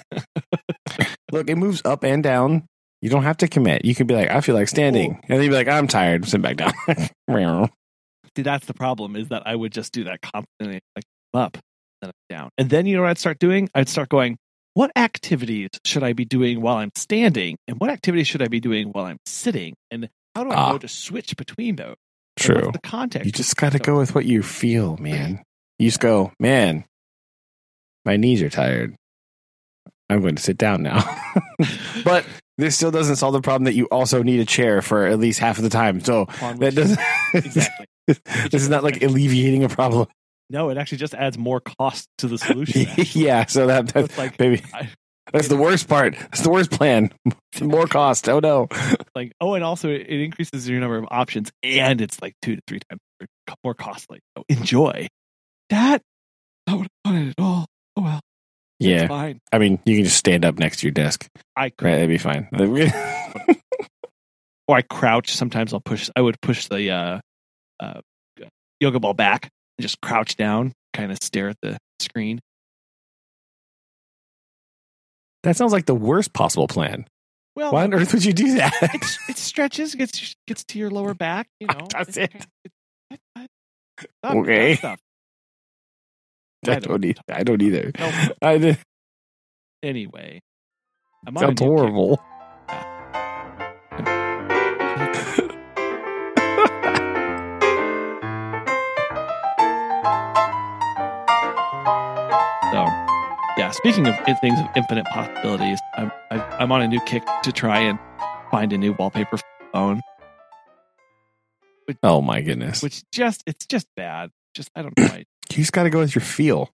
[1.31, 2.65] Look, it moves up and down.
[3.01, 3.85] You don't have to commit.
[3.85, 5.11] You can be like, I feel like standing.
[5.29, 6.25] And then you'd be like, I'm tired.
[6.27, 6.73] Sit back down.
[7.27, 7.69] Meow.
[8.35, 11.57] See, that's the problem is that I would just do that constantly, like up,
[12.01, 13.69] then up, down, and then you know what I'd start doing?
[13.73, 14.37] I'd start going,
[14.75, 18.59] what activities should I be doing while I'm standing, and what activities should I be
[18.59, 20.71] doing while I'm sitting, and how do I Ah.
[20.73, 21.95] know to switch between those?
[22.37, 22.69] True.
[22.71, 23.25] the context?
[23.25, 25.43] You just got to go with what you feel, man.
[25.79, 26.83] You just go, man,
[28.05, 28.95] my knees are tired.
[30.09, 31.01] I'm going to sit down now.
[32.03, 32.25] but
[32.57, 35.39] this still doesn't solve the problem that you also need a chair for at least
[35.39, 36.01] half of the time.
[36.01, 36.25] So
[36.57, 36.99] that doesn't.
[37.33, 37.85] exactly.
[38.07, 40.07] this is not like alleviating a problem.
[40.49, 42.87] No, it actually just adds more cost to the solution.
[43.13, 43.45] yeah.
[43.45, 44.89] So that, So that's it's like maybe I-
[45.31, 46.15] That's the worst part.
[46.17, 47.11] That's the worst plan.
[47.61, 48.27] More cost.
[48.27, 48.67] Oh no.
[49.15, 52.55] like oh, and also it it increases your number of options, and it's like two
[52.55, 52.99] to three times
[53.63, 54.19] more costly.
[54.35, 55.07] So enjoy
[55.69, 56.01] that.
[56.67, 57.65] I would have done it at all.
[57.95, 58.19] Oh well,
[58.79, 59.07] Yeah.
[59.07, 59.39] fine.
[59.51, 61.27] I mean, you can just stand up next to your desk.
[61.55, 61.95] I could Right.
[61.95, 62.47] That'd be fine.
[64.67, 65.31] or I crouch.
[65.31, 66.09] Sometimes I'll push.
[66.15, 67.19] I would push the uh,
[67.79, 68.01] uh,
[68.79, 72.39] yoga ball back and just crouch down, kind of stare at the screen.
[75.43, 77.05] that sounds like the worst possible plan.
[77.55, 78.73] Well, Why on earth would you do that?
[79.29, 81.47] it stretches, gets gets to your lower back.
[81.59, 82.31] You know, That's it.
[82.31, 82.71] kind of- it's-
[83.11, 83.47] it's-
[84.23, 84.79] it's- Okay.
[86.67, 87.91] I, I don't don't, e- I don't either.
[87.97, 88.13] Nope.
[88.41, 88.77] I did.
[89.81, 90.41] Anyway,
[91.25, 92.21] I'm on Sounds horrible.
[102.71, 102.85] So,
[103.57, 103.71] yeah.
[103.71, 107.79] Speaking of things of infinite possibilities, I'm I, I'm on a new kick to try
[107.79, 107.97] and
[108.51, 109.39] find a new wallpaper
[109.73, 110.01] phone,
[112.03, 112.83] Oh my goodness!
[112.83, 114.29] which just it's just bad.
[114.53, 115.07] Just I don't know.
[115.07, 115.25] why.
[115.51, 116.69] You just got to go with your feel.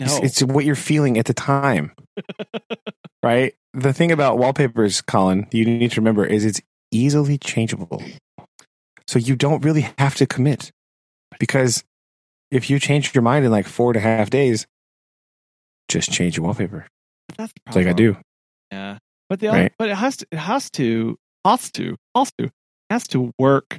[0.00, 1.92] No, It's, it's what you're feeling at the time,
[3.22, 3.54] right?
[3.74, 6.60] The thing about wallpapers, Colin, you need to remember is it's
[6.90, 8.02] easily changeable.
[9.06, 10.70] So you don't really have to commit
[11.38, 11.84] because
[12.50, 14.66] if you change your mind in like four and a half days,
[15.88, 16.86] just change your wallpaper.
[17.36, 18.16] that's like I do.
[18.70, 19.72] Yeah, but the other, Right.
[19.78, 22.50] but it has to it has to has to has to
[22.90, 23.78] has to work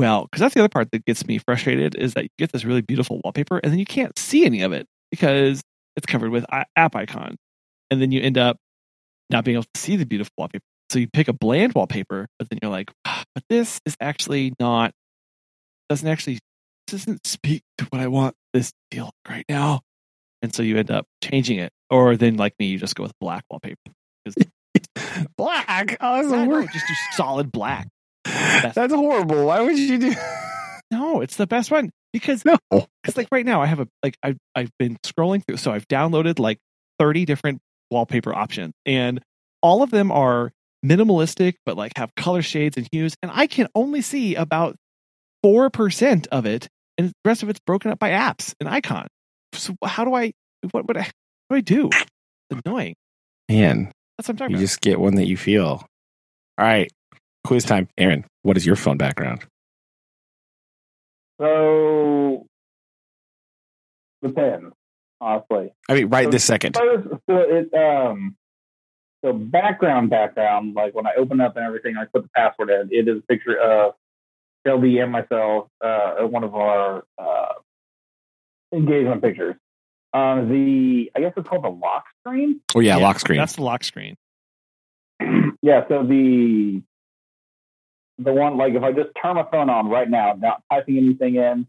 [0.00, 2.64] well because that's the other part that gets me frustrated is that you get this
[2.64, 5.60] really beautiful wallpaper and then you can't see any of it because
[5.96, 6.44] it's covered with
[6.76, 7.36] app icons,
[7.90, 8.56] and then you end up
[9.28, 10.62] not being able to see the beautiful wallpaper.
[10.90, 14.54] So you pick a bland wallpaper, but then you're like, "Ah, but this is actually
[14.58, 14.92] not
[15.88, 16.38] doesn't actually
[16.86, 19.80] doesn't speak to what I want this to feel like right now.
[20.42, 23.12] And so you end up changing it, or then like me, you just go with
[23.20, 23.76] black wallpaper.
[25.36, 25.96] Black.
[26.00, 26.72] Oh, that's, Yeah, the no, worst.
[26.72, 27.88] just do solid black.
[28.24, 29.46] That's horrible.
[29.46, 30.14] Why would you do?
[30.92, 32.58] No, it's the best one because No.
[33.06, 35.86] it's like right now I have a like I've I've been scrolling through, so I've
[35.86, 36.58] downloaded like
[36.98, 37.60] thirty different
[37.92, 39.20] wallpaper options, and
[39.62, 40.50] all of them are
[40.84, 44.74] minimalistic, but like have color shades and hues, and I can only see about
[45.44, 46.66] four percent of it,
[46.98, 49.10] and the rest of it's broken up by apps and icons.
[49.52, 50.32] So how do I
[50.72, 51.06] what what, what
[51.50, 51.88] do I do?
[52.50, 52.96] It's annoying.
[53.48, 54.60] Man, That's what I'm talking you about.
[54.66, 55.68] just get one that you feel.
[55.68, 55.86] All
[56.58, 56.90] right.
[57.44, 57.88] Quiz time.
[57.98, 59.44] Aaron, what is your phone background?
[61.40, 62.46] So
[64.22, 64.74] depends,
[65.20, 65.72] honestly.
[65.88, 66.76] I mean, right this second.
[66.76, 68.36] First, so it um,
[69.24, 70.74] so background, background.
[70.74, 72.88] Like when I open up and everything, I put the password in.
[72.90, 73.94] It is a picture of
[74.66, 77.54] Shelby and myself uh, at one of our uh,
[78.72, 79.56] engagement pictures.
[80.12, 82.60] Um, the I guess it's called the lock screen.
[82.74, 83.38] Oh, yeah, lock screen.
[83.38, 84.16] That's the lock screen.
[85.62, 85.86] yeah.
[85.88, 86.82] So the
[88.22, 91.36] the one like if I just turn my phone on right now, not typing anything
[91.36, 91.66] in,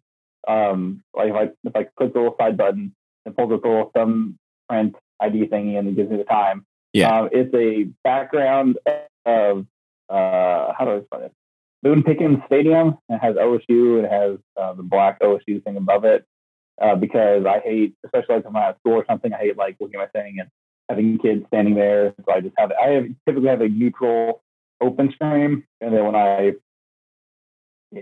[0.47, 2.93] um, like if I if I click the little side button
[3.25, 6.65] and pulls up the little thumbprint ID thingy and it gives me the time.
[6.93, 7.21] Yeah.
[7.21, 8.77] Um, it's a background
[9.25, 9.65] of
[10.09, 11.33] uh, how do I explain it?
[11.83, 12.97] Boone Pickens Stadium.
[13.09, 14.03] It has OSU.
[14.03, 16.25] It has uh, the black OSU thing above it.
[16.81, 19.77] Uh, because I hate, especially like if I'm at school or something, I hate like
[19.79, 20.49] looking at my thing and
[20.89, 22.13] having kids standing there.
[22.25, 24.43] So I just have I have typically have a neutral
[24.81, 26.53] open screen, and then when I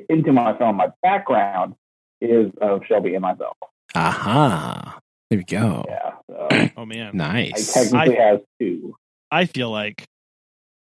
[0.10, 1.76] into my phone, my background
[2.22, 3.58] is of Shelby and myself.
[3.96, 5.00] Aha.
[5.30, 5.86] There we go.
[5.88, 7.76] Yeah, so Oh man, Nice.
[7.76, 8.96] I technically have two.
[9.32, 10.06] I feel like I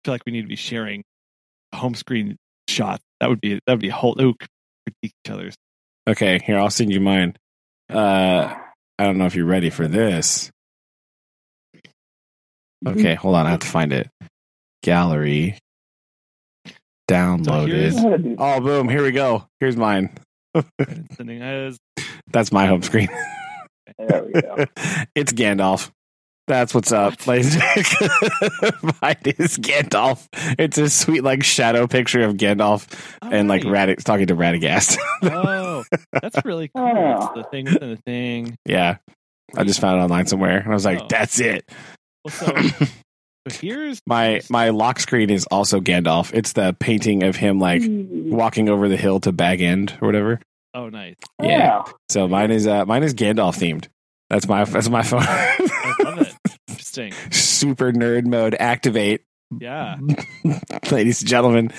[0.04, 1.02] feel like we need to be sharing
[1.72, 2.36] a home screen
[2.68, 3.00] shot.
[3.20, 4.40] That would be that would be a whole critique
[5.02, 5.54] each other's.
[6.08, 7.36] Okay, here, I'll send you mine.
[7.90, 8.54] Uh,
[8.98, 10.50] I don't know if you're ready for this.
[12.86, 13.46] Okay, hold on.
[13.46, 14.08] I have to find it.
[14.82, 15.58] Gallery.
[17.08, 17.68] Downloaded.
[17.68, 18.88] here's- oh, boom.
[18.88, 19.46] Here we go.
[19.60, 20.10] Here's mine.
[21.16, 23.08] Sending us uh, That's my home screen.
[23.98, 24.56] There we go.
[25.14, 25.90] it's Gandalf.
[26.48, 27.56] That's what's up, ladies.
[29.02, 30.26] Mine is Gandalf.
[30.58, 32.86] It's a sweet, like, shadow picture of Gandalf
[33.20, 33.72] Oh, and, like, nice.
[33.72, 34.96] Rad- talking to Radagast.
[35.24, 36.86] oh, that's really cool.
[36.86, 37.32] Oh.
[37.34, 38.56] The thing within the thing.
[38.64, 38.98] yeah.
[39.56, 41.06] I just found it online somewhere and I was like, Oh.
[41.08, 41.68] that's it.
[42.24, 42.86] Well, so, so
[43.52, 46.32] here's my my lock screen is also Gandalf.
[46.34, 50.40] It's the painting of him like walking over the hill to Bag End or whatever.
[50.74, 51.16] oh nice.
[51.42, 51.84] Yeah.
[52.08, 53.88] So mine is uh mine is Gandalf themed.
[54.30, 55.22] That's my that's my phone.
[55.22, 56.34] I love it.
[56.68, 57.12] Interesting.
[57.30, 59.22] Super nerd mode activate,
[59.60, 59.96] Yeah.
[60.90, 61.70] ladies and gentlemen.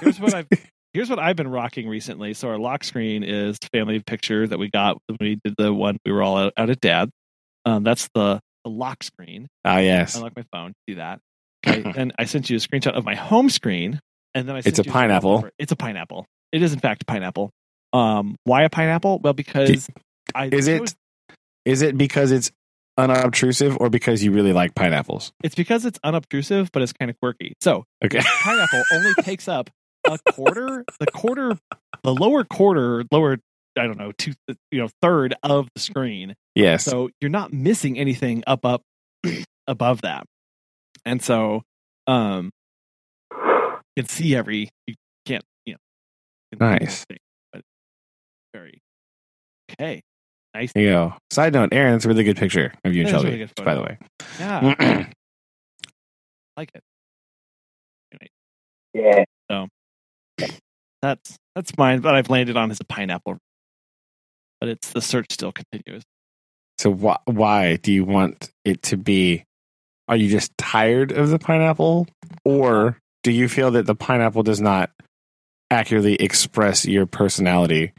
[0.00, 0.48] Here's what I've
[0.94, 2.34] here's what I've been rocking recently.
[2.34, 5.98] So our lock screen is family picture that we got when we did the one
[6.04, 7.10] we were all out, out at dad.
[7.64, 9.48] Um, that's the, the lock screen.
[9.64, 10.72] Ah yes, Unlock my phone.
[10.86, 11.20] Do that.
[11.66, 11.92] Okay.
[11.96, 14.00] and I sent you a screenshot of my home screen,
[14.34, 15.30] and then I sent It's a pineapple.
[15.30, 15.52] wallpaper.
[15.58, 16.26] It's a pineapple.
[16.52, 17.50] It is in fact a pineapple.
[17.92, 19.18] Um, why a pineapple?
[19.20, 19.88] Well, because
[20.34, 20.96] I is it chose-
[21.64, 22.50] is it because it's
[22.98, 25.32] unobtrusive or because you really like pineapples?
[25.42, 27.54] It's because it's unobtrusive, but it's kind of quirky.
[27.60, 28.20] So Okay.
[28.20, 29.70] pineapple only takes up
[30.06, 31.56] a quarter, the quarter,
[32.02, 33.38] the lower quarter, lower,
[33.78, 34.32] I don't know, two,
[34.70, 36.34] you know, third of the screen.
[36.54, 36.84] Yes.
[36.84, 38.82] So you're not missing anything up, up,
[39.66, 40.24] above that.
[41.04, 41.62] And so,
[42.06, 42.50] um,
[43.32, 44.94] you can see every, you
[45.26, 45.78] can't, you know,
[46.52, 47.04] you Nice.
[47.08, 47.18] everything,
[47.52, 47.62] but
[48.54, 48.78] very
[49.72, 50.02] okay.
[50.54, 50.72] Nice.
[50.74, 51.14] There you go.
[51.30, 53.38] Side note, Aaron, it's a really good picture of you and That is a Shelby,
[53.38, 53.98] really by the way.
[54.38, 55.06] Yeah,
[56.56, 56.82] like it.
[58.94, 59.24] Yeah.
[59.50, 59.66] So
[61.00, 63.38] that's that's mine, but I've landed on is a pineapple.
[64.62, 66.04] But it's the search still continues.
[66.78, 69.42] so wh- why do you want it to be?
[70.06, 72.06] Are you just tired of the pineapple,
[72.44, 74.90] or do you feel that the pineapple does not
[75.68, 77.92] accurately express your personality,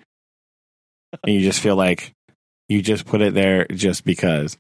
[1.22, 2.14] and you just feel like
[2.70, 4.58] you just put it there just because?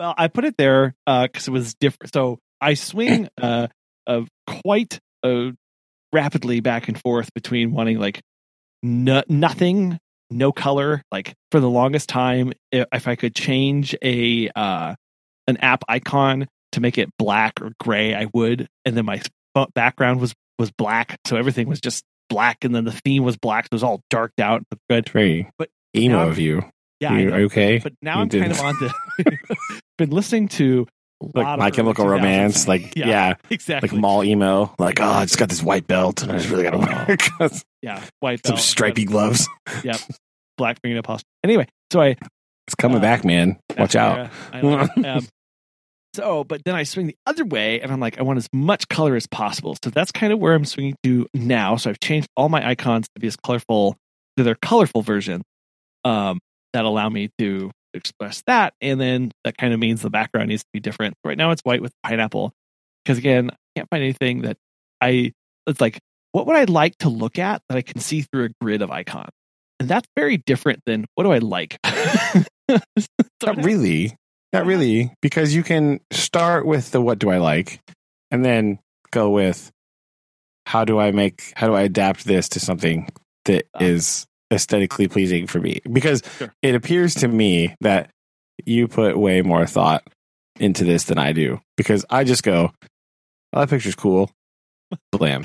[0.00, 2.14] Well, I put it there because it was different.
[2.14, 3.66] So I swing uh,
[4.06, 5.50] uh, quite uh,
[6.10, 8.22] rapidly back and forth between wanting like
[8.82, 9.98] no- nothing,
[10.30, 11.02] no color.
[11.10, 14.94] Like for the longest time, if I could change a uh,
[15.46, 18.66] an app icon to make it black or gray, I would.
[18.84, 19.20] And then my
[19.74, 23.64] background was was black, so everything was just black, and then the theme was black.
[23.64, 24.62] So it was all darked out.
[24.90, 25.08] Good.
[25.08, 26.62] Very But emo of you.
[27.00, 27.78] Yeah, you okay?
[27.78, 29.38] but now You I'm kind didn't- of on the.
[29.98, 30.86] been listening to
[31.20, 33.06] like My Chemical Romance, like Yeah.
[33.08, 34.74] yeah, exactly like mall emo.
[34.78, 37.50] Like oh, I just got this white belt, and I just really got to wear
[37.82, 39.48] yeah white some belt, stripy gloves.
[39.84, 39.96] Yeah,
[40.56, 41.22] black fingernail polish.
[41.44, 42.16] Anyway, so I
[42.66, 43.58] It's coming Uh, back, man.
[43.76, 44.30] Watch out.
[44.52, 45.26] I um,
[46.14, 48.88] so, but then I swing the other way, and I'm like, I want as much
[48.88, 49.76] color as possible.
[49.84, 51.76] So that's kind of where I'm swinging to now.
[51.76, 53.96] So I've changed all my icons to be as colorful
[54.36, 55.42] to their colorful version
[56.04, 56.40] um,
[56.72, 58.74] that allow me to express that.
[58.80, 61.14] And then that kind of means the background needs to be different.
[61.24, 62.52] Right now, it's white with pineapple
[63.04, 64.56] because again, I can't find anything that
[65.00, 65.32] I.
[65.66, 66.00] It's like,
[66.32, 68.90] what would I like to look at that I can see through a grid of
[68.90, 69.30] icons?
[69.80, 71.78] And that's very different than what do I like.
[73.44, 74.16] Not really.
[74.52, 75.12] Not really.
[75.20, 77.80] Because you can start with the what do I like
[78.30, 78.78] and then
[79.10, 79.70] go with
[80.66, 83.08] how do I make how do I adapt this to something
[83.44, 84.28] that is Ah.
[84.52, 85.80] Aesthetically pleasing for me?
[85.90, 86.52] Because Sure.
[86.62, 88.10] it appears to me that
[88.64, 90.02] you put way more thought
[90.58, 91.60] into this than I do.
[91.76, 92.72] Because I just go,
[93.52, 94.30] oh, that picture's cool.
[95.12, 95.44] Blam.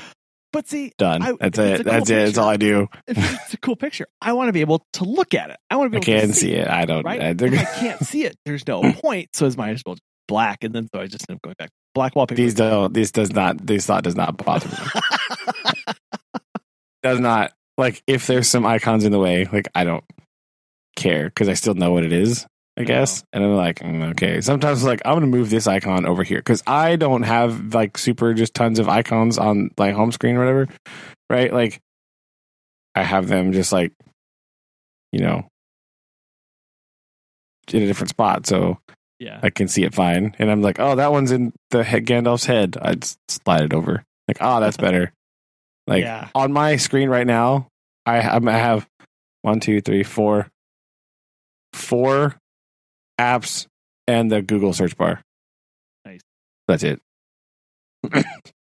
[0.52, 1.22] But see, Done.
[1.24, 1.84] I- That's it.
[1.84, 2.26] cool That's it.
[2.26, 2.88] That's all I do.
[3.08, 5.58] it's a cool picture, I want to be able to look at it.
[5.70, 6.68] I want to be able I can to see it.
[6.68, 7.22] I don't Right?
[7.22, 9.30] I, I can't see it, there's no point.
[9.34, 11.70] So it's might as well black, and then so I just end up going back
[11.96, 12.38] black wallpaper.
[12.42, 15.94] these don't this does not this thought does not bother me.
[17.04, 20.04] does not like if there's some icons in the way like i don't
[20.96, 22.46] care because i still know what it is
[22.78, 26.24] i guess and i'm like mm, okay sometimes like i'm gonna move this icon over
[26.24, 30.36] here because i don't have like super just tons of icons on like home screen
[30.36, 30.68] or whatever
[31.30, 31.80] right like
[32.96, 33.92] i have them just like
[35.12, 35.48] you know
[37.72, 38.78] in a different spot so
[39.24, 40.36] yeah, I can see it fine.
[40.38, 42.78] And I'm like, oh, that one's in the head, Gandalf's head.
[42.82, 44.04] I just slide it over.
[44.28, 45.14] Like, oh, that's better.
[45.88, 47.68] Like yeah, on my screen right now,
[48.06, 48.88] I, I'm- I have
[49.42, 50.48] one, two, three, four,
[51.74, 52.36] four
[53.20, 53.68] apps
[54.08, 55.22] and the Google search bar.
[56.06, 56.22] Nice.
[56.68, 57.02] That's it.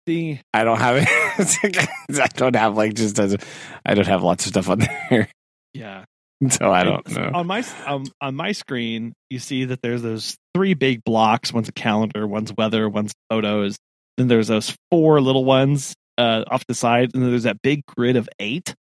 [0.07, 1.89] the I don't have it.
[2.21, 3.37] I don't have like just as
[3.85, 4.79] I don't have lots of stuff on
[5.11, 5.29] there,
[5.75, 6.05] yeah.
[6.51, 7.31] so I don't know.
[7.35, 11.53] On my um, on my screen, you see that there's those three big blocks.
[11.53, 13.77] One's a calendar, one's weather, one's photos.
[14.17, 17.85] Then there's those four little ones uh, off the side, and then there's that big
[17.87, 18.75] grid of eight.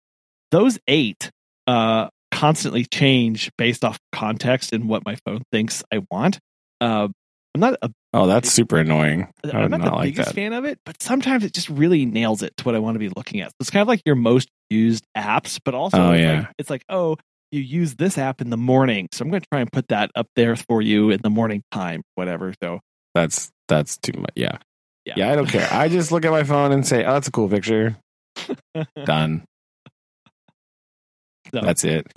[0.51, 1.31] Those eight
[1.67, 6.39] uh, constantly change based off context and what my phone thinks I want.
[6.81, 7.07] Uh,
[7.53, 9.27] I'm not a Oh, that's super annoying.
[9.43, 10.35] I I'm not, not the like biggest that.
[10.35, 12.99] fan of it, but sometimes it just really nails it to what I want to
[12.99, 13.49] be looking at.
[13.49, 16.37] So it's kind of like your most used apps, but also Oh, it's yeah.
[16.39, 17.17] like, it's like, oh,
[17.51, 20.11] you use this app in the morning, so I'm going to try and put that
[20.15, 22.53] up there for you in the morning time, whatever.
[22.63, 22.79] So
[23.13, 24.31] That's that's too much.
[24.35, 24.57] Yeah.
[25.05, 25.67] Yeah, Yeah, I don't care.
[25.71, 27.95] I just look at my phone and say, "Oh, that's a cool picture."
[29.05, 29.43] Done.
[31.51, 32.07] That's it.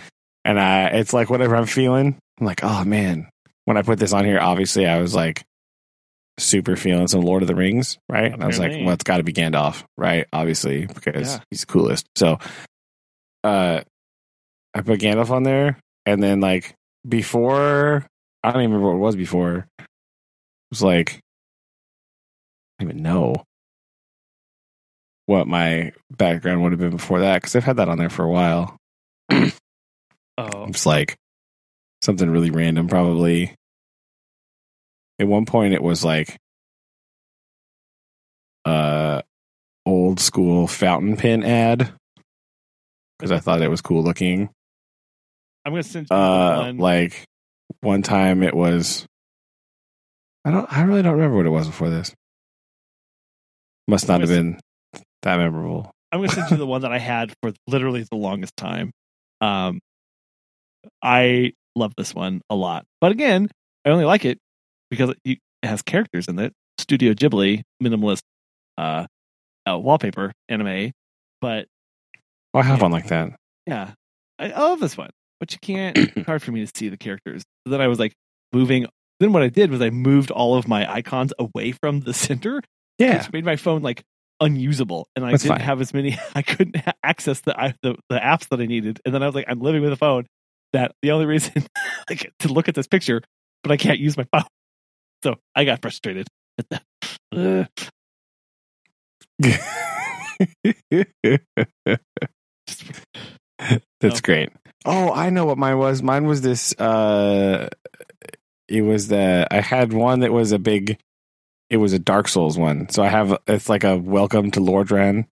[0.45, 2.17] And I, it's like whatever I'm feeling.
[2.41, 3.29] I'm like, oh man.
[3.67, 5.45] When I put this on here, obviously I was like
[6.39, 8.33] super feeling some Lord of the Rings, right?
[8.33, 8.85] And I was like, Apparently.
[8.87, 10.27] well, it's got to be Gandalf, right?
[10.33, 11.41] Obviously, because Yeah.
[11.51, 12.07] he's the coolest.
[12.17, 12.39] So,
[13.45, 13.83] uh,
[14.75, 16.75] I put Gandalf on there, and then like
[17.07, 18.07] before,
[18.43, 19.67] I don't even remember what it was before.
[19.79, 19.85] It
[20.71, 21.21] was like,
[22.81, 23.35] even know
[25.27, 28.25] what my background would have been before that because I've had that on there for
[28.25, 28.77] a while.
[29.31, 29.51] oh,
[30.39, 31.17] It's like
[32.03, 33.55] something really random, probably.
[35.19, 36.37] At one point, it was like
[38.65, 39.23] uh
[39.87, 41.93] old school fountain pen ad
[43.19, 44.51] because I thought it was cool looking.
[45.65, 46.79] I'm going to send you Uh, one.
[46.79, 47.25] like
[47.81, 49.05] one time it was.
[50.45, 50.73] I don't.
[50.73, 52.15] I really don't remember what it was before this.
[53.89, 54.61] Must not have been
[55.23, 55.91] that memorable.
[56.13, 58.93] I'm going to send you the one that I had for literally the longest time.
[59.41, 59.81] Um,
[61.03, 62.85] I love this one a lot.
[63.01, 63.49] But again,
[63.85, 64.39] I only like it
[64.91, 66.53] because it has characters in it.
[66.79, 68.21] Studio Ghibli minimalist
[68.77, 69.07] uh,
[69.69, 70.93] uh wallpaper anime,
[71.41, 71.67] but
[72.55, 72.83] Oh, I have Yeah.
[72.83, 73.33] one like that.
[73.67, 73.93] yeah,
[74.39, 75.11] I, I love this one.
[75.41, 75.97] But you can't.
[76.17, 77.43] it's hard for me to see the characters.
[77.67, 78.13] So then I was like
[78.53, 78.87] moving.
[79.21, 82.63] Then what I did was I moved all of my icons away from the center,
[82.99, 83.19] Yeah.
[83.19, 84.03] which made my phone like
[84.41, 85.67] unusable, and I That's didn't fine.
[85.67, 86.19] have as many.
[86.35, 89.35] I couldn't ha- access the, the the apps that I needed, and then I was
[89.35, 90.27] like, I'm living with a phone.
[90.75, 91.65] That the only reason
[92.11, 93.23] like to look at this picture,
[93.63, 94.45] but I can't use my phone.
[95.25, 96.29] So I got frustrated.
[97.33, 97.69] with
[99.41, 99.41] Just-
[104.01, 104.21] That's Oh.
[104.23, 104.51] great.
[104.85, 106.03] Oh, I know what mine was.
[106.03, 107.69] Mine was this uh
[108.69, 110.99] it was the I had one that was a big
[111.71, 112.89] it was a Dark Souls one.
[112.89, 115.27] So I have it's like a welcome to Lordran,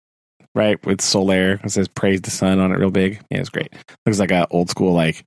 [0.55, 0.85] right?
[0.85, 1.65] With Solaire.
[1.65, 3.21] It says praise the sun on it real big.
[3.31, 3.73] Yeah, it's great.
[4.05, 5.25] Looks like a old school like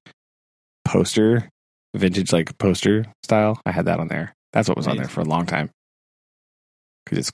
[0.85, 1.49] poster,
[1.95, 3.59] vintage like poster style.
[3.65, 4.35] I had that on there.
[4.53, 5.69] That's what was on there for a long time.
[7.05, 7.31] Cuz it's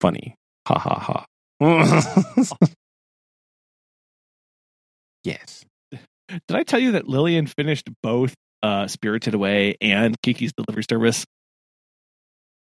[0.00, 0.36] funny.
[0.66, 1.24] Ha ha ha.
[5.24, 5.64] yes.
[5.90, 11.24] Did I tell you that Lillian finished both uh, Spirited Away and Kiki's Delivery Service?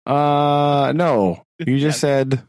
[0.06, 1.41] Uh, no.
[1.66, 2.43] You just said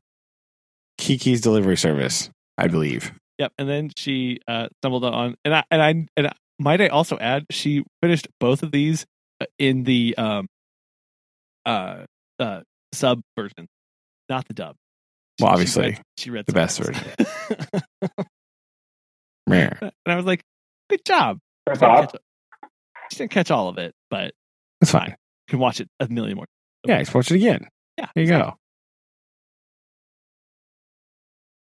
[0.98, 2.28] Kiki's delivery service,
[2.58, 3.12] I believe.
[3.38, 3.52] Yep.
[3.56, 7.16] And then she uh, stumbled on, and I and I and I, might I also
[7.18, 9.06] add, she finished both of these
[9.40, 10.48] uh, in the um
[11.64, 12.04] uh
[12.40, 13.68] uh sub version,
[14.28, 14.74] not the dub.
[15.40, 17.82] Well, obviously, she read, she read the best subtitles.
[19.46, 19.70] Meh.
[19.80, 20.42] and I was like,
[20.90, 22.20] "Good job." First She didn't off, catch-
[23.12, 24.32] she didn't catch all of it, but
[24.80, 25.10] That's fine.
[25.10, 25.16] you
[25.50, 26.46] can watch it a million more.
[26.88, 27.66] Yeah, just watch it again.
[27.98, 28.06] Yeah.
[28.14, 28.54] There you go.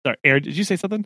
[0.07, 1.05] Sorry, Aaron, did you say something?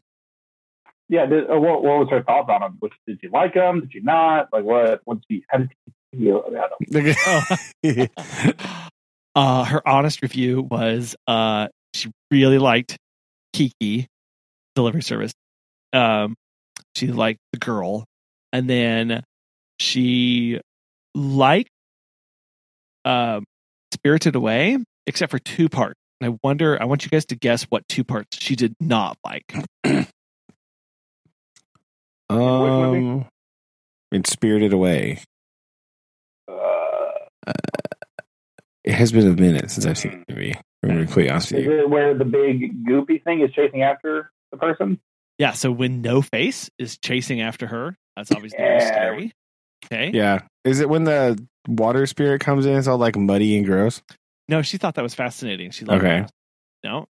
[1.09, 1.27] yeah.
[1.27, 2.79] Did, uh, what, what was her thoughts on them?
[3.07, 3.81] Did you like them?
[3.81, 4.49] Did you not?
[4.53, 5.01] Like what?
[5.05, 5.43] What did you?
[5.49, 8.09] How did you feel about them?
[8.17, 8.85] Oh.
[9.35, 12.97] uh, her honest review was uh, she really liked
[13.53, 14.07] Kiki
[14.75, 15.33] delivery service.
[15.93, 16.37] Um,
[16.95, 18.05] she liked the girl,
[18.53, 19.23] and then
[19.79, 20.61] she
[21.15, 21.71] liked
[23.05, 23.45] um,
[23.93, 25.99] Spirited Away, except for two parts.
[26.21, 26.81] And I wonder.
[26.81, 29.55] I want you guys to guess what two parts she did not like.
[32.31, 33.27] um,
[34.13, 35.21] it's Spirited Away.
[36.51, 37.53] Uh,
[38.85, 40.55] It has been a minute since I've seen the movie.
[40.83, 43.51] I'm going to be completely honest with is it where the big goopy thing is
[43.53, 45.01] chasing after the person?
[45.39, 45.53] Yeah.
[45.53, 48.87] So when No Face is chasing after her, that's obviously Yeah.
[48.87, 49.33] scary.
[49.85, 50.11] Okay.
[50.15, 50.41] Yeah.
[50.65, 51.37] Is it when the
[51.67, 52.77] water spirit comes in?
[52.77, 54.03] It's all like muddy and gross.
[54.49, 55.71] No, she thought that was fascinating.
[55.71, 56.27] She loved Okay.
[56.85, 57.07] No,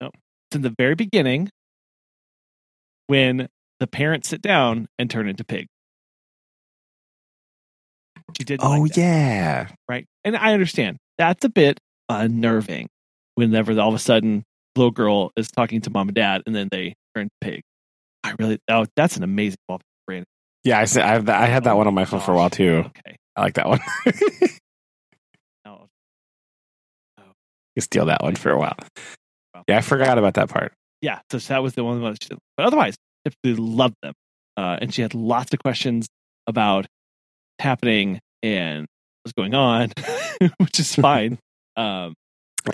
[0.00, 0.08] no.
[0.08, 1.48] It's in the very beginning
[3.06, 3.48] when
[3.78, 5.66] the parents sit down and turn into pig.
[8.36, 8.60] She did.
[8.62, 9.68] Oh, like yeah.
[9.88, 10.06] right.
[10.24, 12.88] And I understand that's a bit unnerving.
[13.36, 14.44] Whenever all of a sudden
[14.76, 17.62] little girl is talking to mom and dad, and then they turn to pig.
[18.22, 18.58] I really.
[18.68, 19.84] Oh, that's an amazing wallpaper.
[20.06, 20.26] Brandon.
[20.64, 22.50] Yeah, I, said- I, I had that oh one on my phone for a while
[22.50, 22.84] too.
[22.86, 23.16] Okay.
[23.36, 23.80] I like that one.
[25.66, 25.86] Oh,
[27.76, 28.76] you steal that one for a while.
[29.68, 30.72] Yeah, I forgot about that part.
[31.02, 32.40] yeah, so that was the one that she didn't.
[32.56, 34.14] But otherwise, typically loved them.
[34.56, 36.08] Uh, and she had lots of questions
[36.46, 38.86] about what's happening and
[39.22, 39.92] what's going on,
[40.58, 41.38] which is fine.
[41.76, 42.14] Um,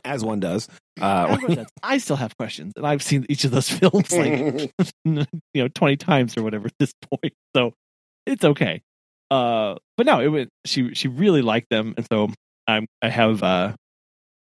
[0.04, 0.68] As one does.
[1.00, 1.66] Uh, wrote.
[1.82, 4.72] I still have questions, and I've seen each of those films like
[5.04, 7.72] you know twenty times or whatever at this point, so
[8.24, 8.80] it's okay.
[9.30, 10.50] Uh, but no, it went.
[10.64, 12.30] She she really liked them, and so
[12.66, 13.74] I'm I have uh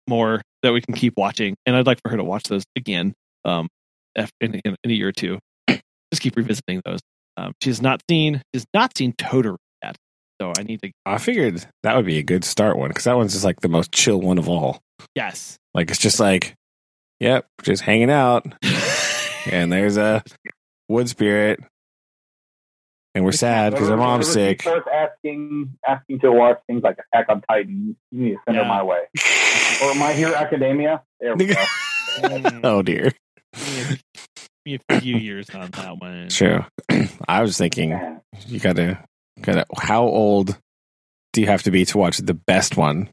[0.09, 3.15] more that we can keep watching, and I'd like for her to watch those again.
[3.45, 3.69] Um,
[4.41, 7.01] in, in, in a year or two, just keep revisiting those.
[7.37, 9.97] Um, she has not seen she has not seen Totoro yet,
[10.41, 13.17] so I need to I figured that would be a good start one because that
[13.17, 14.81] one's just like the most chill one of all.
[15.15, 15.57] yes.
[15.75, 16.55] Like it's just like,
[17.21, 18.47] yep, just hanging out,
[19.47, 20.23] and there's a
[20.89, 21.61] wood spirit,
[23.17, 24.63] and we're sad because our mom's Whenever she sick.
[24.63, 28.63] starts asking asking to watch things like Attack on Titan, you need to send Yeah.
[28.65, 28.99] her my way.
[29.83, 31.03] Or My Hero Academia.
[31.19, 31.55] There we go.
[32.65, 33.11] Oh dear,
[33.55, 33.99] give
[34.65, 36.29] me a few years on that one.
[36.31, 36.67] Sure.
[37.29, 38.19] I was thinking Yeah.
[38.47, 39.05] you gotta
[39.41, 39.67] gotta.
[39.77, 40.57] How old
[41.33, 43.11] do you have to be to watch the best one?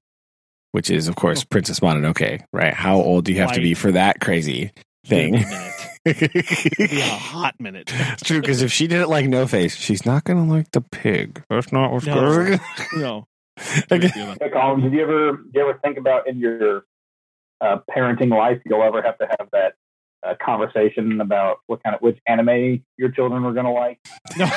[0.72, 1.48] Which is, of course, oh.
[1.52, 2.74] Princess Mononoke, right?
[2.74, 4.72] How old do you have to be for that crazy
[5.06, 5.72] Give me thing?
[6.06, 6.10] A.
[6.10, 7.92] It'd be a hot minute.
[7.94, 10.82] It's true because if she did it like No Face, she's not gonna like the
[10.82, 11.44] pig.
[11.50, 12.16] That's not what's No.
[12.16, 12.60] going.
[12.96, 13.28] no.
[13.92, 14.08] Okay.
[14.08, 16.86] Hey, Collin, did you ever did you ever think about in your
[17.62, 19.74] uh, parenting life you'll ever have to have that
[20.26, 24.00] uh, conversation about what kind of which anime your children are going to like?
[24.38, 24.48] No.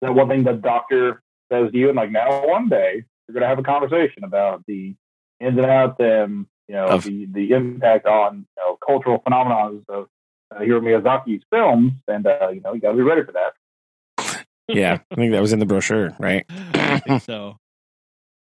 [0.00, 1.22] that one thing the doctor
[1.52, 4.64] says to you, and like now one day you're going to have a conversation about
[4.66, 4.94] the
[5.40, 9.78] ins and outs and you know Of- the the impact on you know cultural phenomena
[9.88, 10.08] of
[10.54, 14.44] uh, Hayao Miyazaki's films, and uh, you know you got to be ready for that.
[14.68, 16.44] Yeah, I think that was in the brochure, right?
[16.48, 17.56] I think so.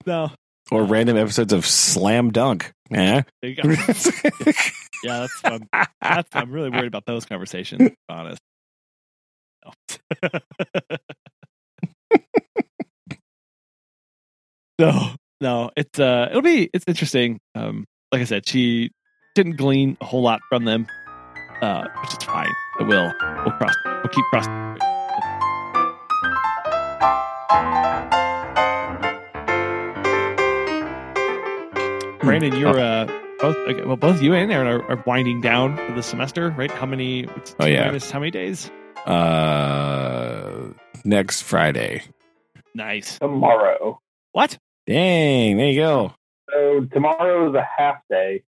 [0.04, 0.30] No,
[0.70, 2.72] Or random episodes of Slam Dunk.
[2.90, 3.22] Yeah.
[3.40, 3.62] there you go.
[5.04, 5.68] Yeah, that's fun.
[6.00, 7.80] That's I'm really worried about those conversations.
[7.80, 8.40] To be honest.
[14.78, 14.90] No.
[14.90, 17.38] no, no, it's uh, it'll be it's interesting.
[17.54, 18.90] Um, like I said, she
[19.34, 20.86] didn't glean a whole lot from them,
[21.62, 22.52] uh, which is fine.
[22.78, 23.10] It will.
[23.44, 23.74] We'll cross.
[23.86, 24.52] We'll keep crossing.
[32.20, 33.06] Brandon, you're uh,
[33.40, 36.70] both okay, well, both you and Aaron are, are winding down for the semester, right?
[36.70, 37.26] How many?
[37.58, 37.86] Oh, yeah.
[37.86, 38.70] minus how many days?
[39.06, 40.68] uh,
[41.04, 42.02] next Friday.
[42.74, 43.18] Nice.
[43.18, 44.00] Tomorrow,
[44.32, 44.56] What?
[44.86, 46.14] Dang, there you go.
[46.52, 48.42] So tomorrow is a half day,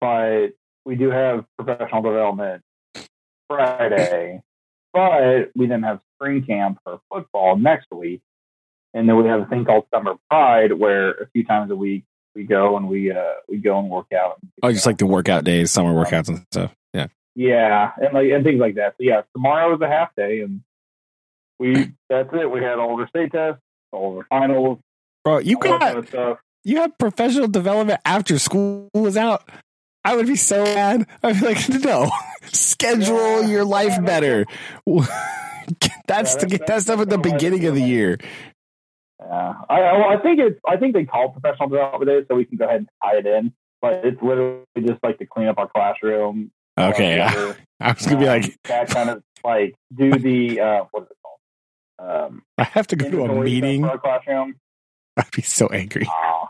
[0.00, 0.48] but
[0.84, 2.62] we do have professional development
[3.48, 4.42] Friday,
[4.92, 8.22] but we then have spring camp for football next week,
[8.94, 12.04] and then we have a thing called Summer Pride, where a few times a week
[12.34, 14.38] we go and we uh we go and work out.
[14.62, 16.74] Oh, just like the workout days, summer workouts and stuff.
[16.92, 17.06] Yeah.
[17.34, 18.94] yeah, and like and things like that.
[18.98, 20.62] So yeah, tomorrow is a half day, and
[21.58, 22.50] we that's it.
[22.50, 23.60] We had all of our state tests,
[23.92, 24.78] all of our finals,
[25.26, 26.38] Bro, you all that kind got stuff.
[26.66, 29.48] You have professional development after school was out.
[30.04, 31.06] I would be so mad.
[31.22, 32.10] I'd be like, no,
[32.46, 33.48] schedule Yeah.
[33.48, 34.46] your life Yeah, better.
[34.86, 38.18] that's that's- to get that's- stuff at the that's beginning of the year.
[39.20, 40.60] Yeah, I, well, I think it's.
[40.68, 43.26] I think they call professional development day, so we can go ahead and tie it
[43.26, 43.52] in.
[43.80, 46.50] But it's literally just like to clean up our classroom.
[46.78, 47.54] Okay, uh, yeah.
[47.80, 51.08] I was gonna be um, like, that kind of like do the uh, what is
[51.10, 52.24] it called?
[52.30, 53.82] Um, I have to go to a meeting.
[53.84, 54.56] for our classroom.
[55.16, 56.06] I'd be so angry.
[56.06, 56.45] Uh,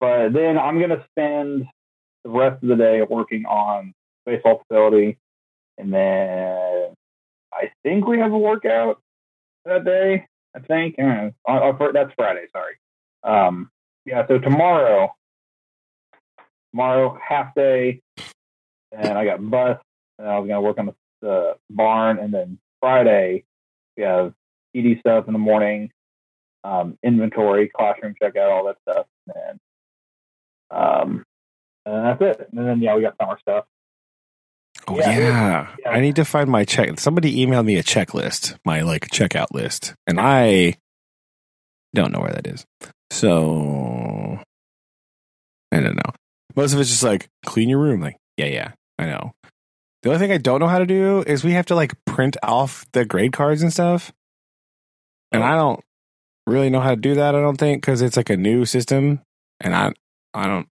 [0.00, 1.66] but then I'm gonna spend
[2.24, 3.94] the rest of the day working on
[4.26, 5.18] baseball facility,
[5.78, 6.94] and then
[7.52, 9.00] I think we have a workout
[9.64, 10.26] that day.
[10.54, 12.46] I think uh, uh, uh, that's Friday.
[12.52, 12.74] Sorry.
[13.22, 13.70] Um,
[14.04, 14.26] yeah.
[14.26, 15.14] So tomorrow,
[16.70, 18.00] tomorrow half day,
[18.92, 19.78] and I got bus,
[20.18, 23.44] and I was gonna work on the, the barn, and then Friday
[23.96, 24.32] we have
[24.74, 25.90] PD stuff in the morning,
[26.64, 29.58] um, inventory, classroom checkout, all that stuff, and
[30.70, 31.24] um,
[31.86, 32.48] and that's it.
[32.52, 33.64] And then yeah, we got summer stuff.
[34.86, 35.68] Oh Yeah, yeah.
[35.80, 35.90] yeah.
[35.90, 36.98] I need to find my check.
[37.00, 40.74] Somebody emailed me a checklist, my like checkout list, and I
[41.94, 42.64] don't know where that is.
[43.10, 44.38] So
[45.72, 46.12] I don't know.
[46.56, 48.00] Most of it's just like clean your room.
[48.00, 49.32] Like yeah, yeah, I know.
[50.02, 52.36] The only thing I don't know how to do is we have to like print
[52.42, 54.12] off the grade cards and stuff,
[55.32, 55.80] and I don't
[56.46, 57.34] really know how to do that.
[57.34, 59.20] I don't think because it's like a new system,
[59.60, 59.92] and I
[60.34, 60.68] I don't.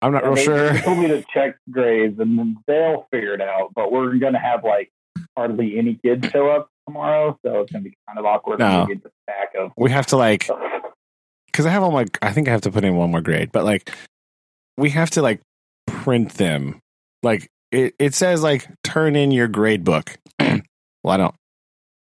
[0.00, 0.72] I'm not Yeah, real they, sure.
[0.72, 3.72] They told me to check grades, and then they'll figure it out.
[3.74, 4.92] But we're gonna have like
[5.36, 8.60] hardly any kids show up tomorrow, so it's gonna be kind of awkward.
[8.60, 8.86] No.
[8.86, 10.48] to get the stack of We have to like
[11.46, 12.06] because I have all my.
[12.22, 13.90] I think I have to put in one more grade, but like
[14.76, 15.40] we have to like
[15.86, 16.80] print them.
[17.22, 20.16] Like it, it says like turn in your grade book.
[20.38, 20.60] well,
[21.06, 21.34] I don't.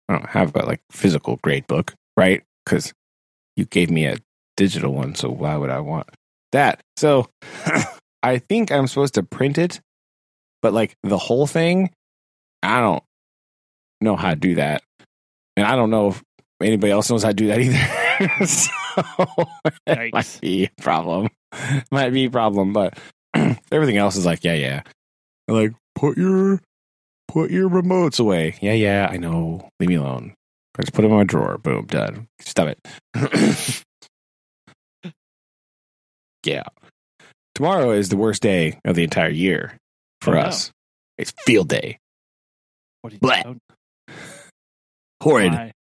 [0.08, 2.42] I don't have a like physical grade book, right?
[2.64, 2.92] Because
[3.56, 4.18] you gave me a
[4.56, 6.08] digital one, so why would I want
[6.52, 6.80] that?
[6.96, 7.28] So
[8.22, 9.80] I think I'm supposed to print it,
[10.62, 11.90] but like the whole thing,
[12.62, 13.02] I don't
[14.00, 14.82] know how to do that,
[15.56, 16.22] and I don't know if
[16.62, 18.46] anybody else knows how to do that either.
[18.46, 18.70] so
[19.86, 21.28] it might be a problem.
[21.90, 22.98] might be a problem, but
[23.72, 24.82] everything else is like, yeah, yeah.
[25.48, 26.60] Like put your
[27.28, 28.56] put your remotes away.
[28.60, 29.68] Yeah, yeah, I know.
[29.78, 30.34] Leave me alone.
[30.78, 31.58] I just put them in my drawer.
[31.58, 32.28] Boom, done.
[32.40, 33.84] Stop it.
[36.44, 36.64] yeah.
[37.54, 39.76] Tomorrow is the worst day of the entire year
[40.22, 40.46] for Oh, no.
[40.48, 40.70] us.
[41.18, 41.98] It's field day.
[43.02, 43.42] What do you Bleh.
[43.46, 44.14] oh,
[45.22, 45.52] Horrid.
[45.52, 45.72] why?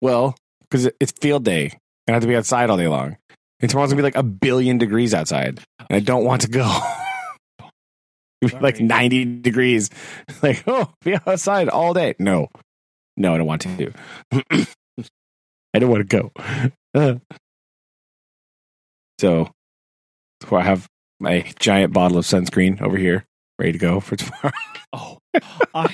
[0.00, 1.66] Well, because it's field day.
[2.06, 3.16] and I have to be outside all day long.
[3.60, 5.60] And tomorrow's gonna be like a billion degrees outside.
[5.78, 6.78] And I don't want to go.
[8.58, 9.90] Like 90 degrees.
[10.42, 12.14] Like, oh, be outside all day.
[12.18, 12.48] No.
[13.18, 13.92] No, I don't want to.
[15.74, 16.30] I don't want to
[16.94, 17.20] go.
[19.20, 19.50] So,
[20.48, 20.88] so I have
[21.18, 23.24] my giant bottle of sunscreen over here,
[23.58, 24.52] ready to go for tomorrow.
[24.92, 25.18] Oh,
[25.72, 25.88] I,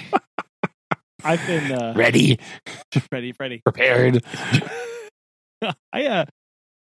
[1.22, 2.38] I've been uh, ready,
[3.12, 3.60] ready, ready.
[3.62, 4.24] prepared.
[5.92, 6.24] I uh,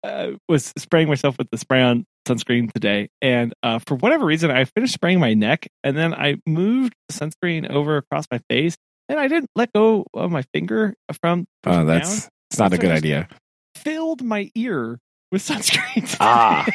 [0.03, 4.51] uh, was spraying myself with the spray on sunscreen today, and uh, for whatever reason,
[4.51, 8.77] I finished spraying my neck, and then I moved the sunscreen over across my face,
[9.09, 12.29] and I didn't let go of my finger from Oh, that's down.
[12.51, 13.27] it's not a good idea.
[13.75, 14.99] Filled my ear
[15.31, 16.15] with sunscreen.
[16.19, 16.65] Ah.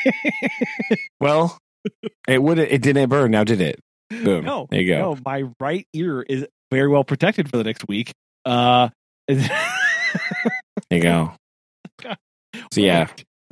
[1.21, 1.59] Well,
[2.29, 3.31] it would it didn't burn.
[3.31, 3.81] Now did it?
[4.11, 4.45] Boom.
[4.45, 5.15] No, there you go.
[5.15, 8.13] no, my right ear is very well protected for the next week.
[8.45, 8.89] Uh,
[9.29, 11.33] There you go.
[12.73, 13.09] So yeah,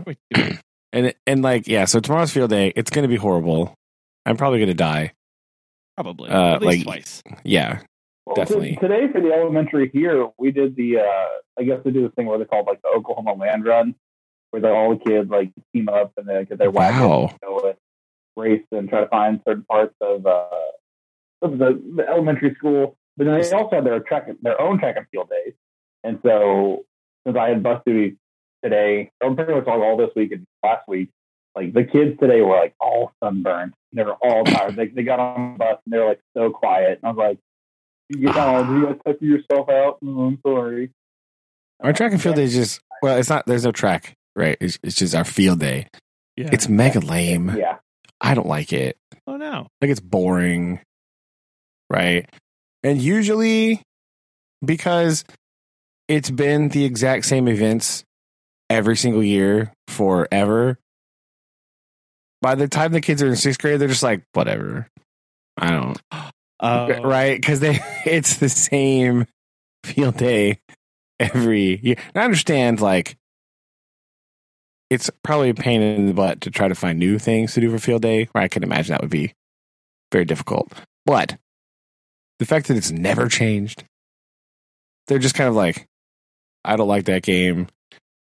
[0.06, 0.58] Wait, wait,
[0.92, 2.72] and and like yeah, so tomorrow's field day.
[2.76, 3.74] It's going to be horrible.
[4.26, 5.12] I'm probably going to die.
[5.96, 7.22] probably Uh, at least like- twice.
[7.44, 7.80] Yeah.
[8.26, 8.72] Well, Definitely.
[8.72, 10.98] t- today for the elementary here, we did the.
[10.98, 11.28] Uh,
[11.58, 13.94] I guess they do this thing where they call it like the Oklahoma Land Run,
[14.50, 17.28] where they, all the kids like team up and they get their wagons Wow.
[17.30, 17.76] and go and
[18.36, 20.46] race and try to find certain parts of, uh,
[21.42, 22.96] of the, the elementary school.
[23.16, 25.54] But then they also had their track, their own track and field days.
[26.04, 26.84] And so,
[27.26, 28.16] since I had bus duty
[28.64, 31.10] today, or pretty much all, all this week and last week,
[31.54, 33.74] like the kids today were like all sunburned.
[33.92, 34.76] They were all tired.
[34.76, 37.00] they, they got on the bus and they were like so quiet.
[37.02, 37.38] And I was like,
[38.08, 39.98] you get oh, do you guys tuck yourself out?
[40.04, 40.90] Oh, I'm sorry.
[41.80, 43.46] Our track and field is just well, it's not.
[43.46, 44.56] There's no track, right?
[44.60, 45.88] It's, it's just our field day.
[46.36, 46.48] Yeah.
[46.52, 47.54] It's mega lame.
[47.56, 47.76] Yeah.
[48.20, 48.96] I don't like it.
[49.26, 49.68] oh no.
[49.80, 50.80] Like it's boring,
[51.88, 52.28] right?
[52.82, 53.82] And usually,
[54.64, 55.24] because
[56.08, 58.04] it's been the exact same events
[58.68, 60.78] every single year forever.
[62.42, 64.88] By the time the kids are in sixth grade, they're just like, whatever.
[65.56, 66.00] I don't
[66.62, 69.26] Uh, right because they it's the same
[69.82, 70.58] field day
[71.18, 71.96] every year.
[72.14, 73.16] And I understand like
[74.90, 77.70] it's probably a pain in the butt to try to find new things to do
[77.70, 78.28] for field day.
[78.32, 79.32] Where I can imagine that would be
[80.12, 80.72] very difficult.
[81.06, 81.38] But
[82.38, 83.84] the fact that it's never changed,
[85.06, 85.86] they're just kind of like,
[86.64, 87.68] I don't like that game.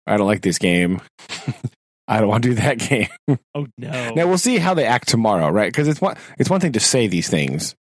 [0.07, 1.01] I don't like this game.
[2.07, 3.07] I don't want to do that game.
[3.55, 4.13] Oh no.
[4.13, 5.71] Now we'll see how they act tomorrow, right?
[5.71, 7.75] Because it's one it's one thing to say these things,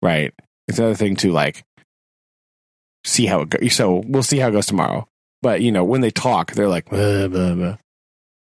[0.00, 0.32] right?
[0.68, 1.64] It's another thing to like
[3.04, 3.74] see how it goes.
[3.74, 5.06] So we'll see how it goes tomorrow.
[5.42, 7.76] But you know, when they talk, they're like, blah, blah, blah.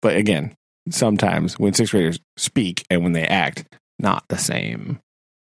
[0.04, 0.54] But again,
[0.90, 3.66] sometimes when sixth graders speak and when they act,
[4.00, 5.00] not the same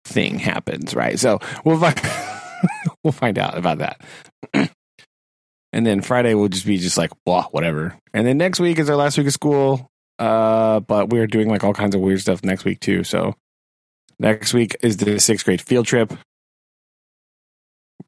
[0.05, 1.18] thing happens, right?
[1.18, 2.01] So we'll find
[3.03, 4.01] we'll find out about that.
[5.72, 7.97] and then Friday will just be just like, blah, whatever.
[8.12, 9.88] And then next week is our last week of school.
[10.18, 13.03] Uh, but we're doing like all kinds of weird stuff next week too.
[13.03, 13.34] So
[14.18, 16.12] next week is the sixth grade field trip,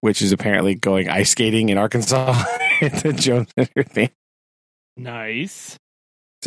[0.00, 2.44] which is apparently going ice skating in Arkansas
[2.82, 4.10] at the Jones Center thing.
[4.98, 5.78] nice.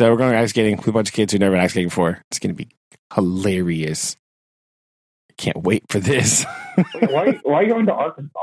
[0.00, 1.88] So we're going ice skating with a bunch of kids who've never been ice skating
[1.90, 2.22] before.
[2.30, 2.70] It's going to be
[3.12, 4.16] hilarious.
[5.36, 6.46] Can't wait for this.
[6.78, 8.38] Wait, why, why are you going to Arkansas?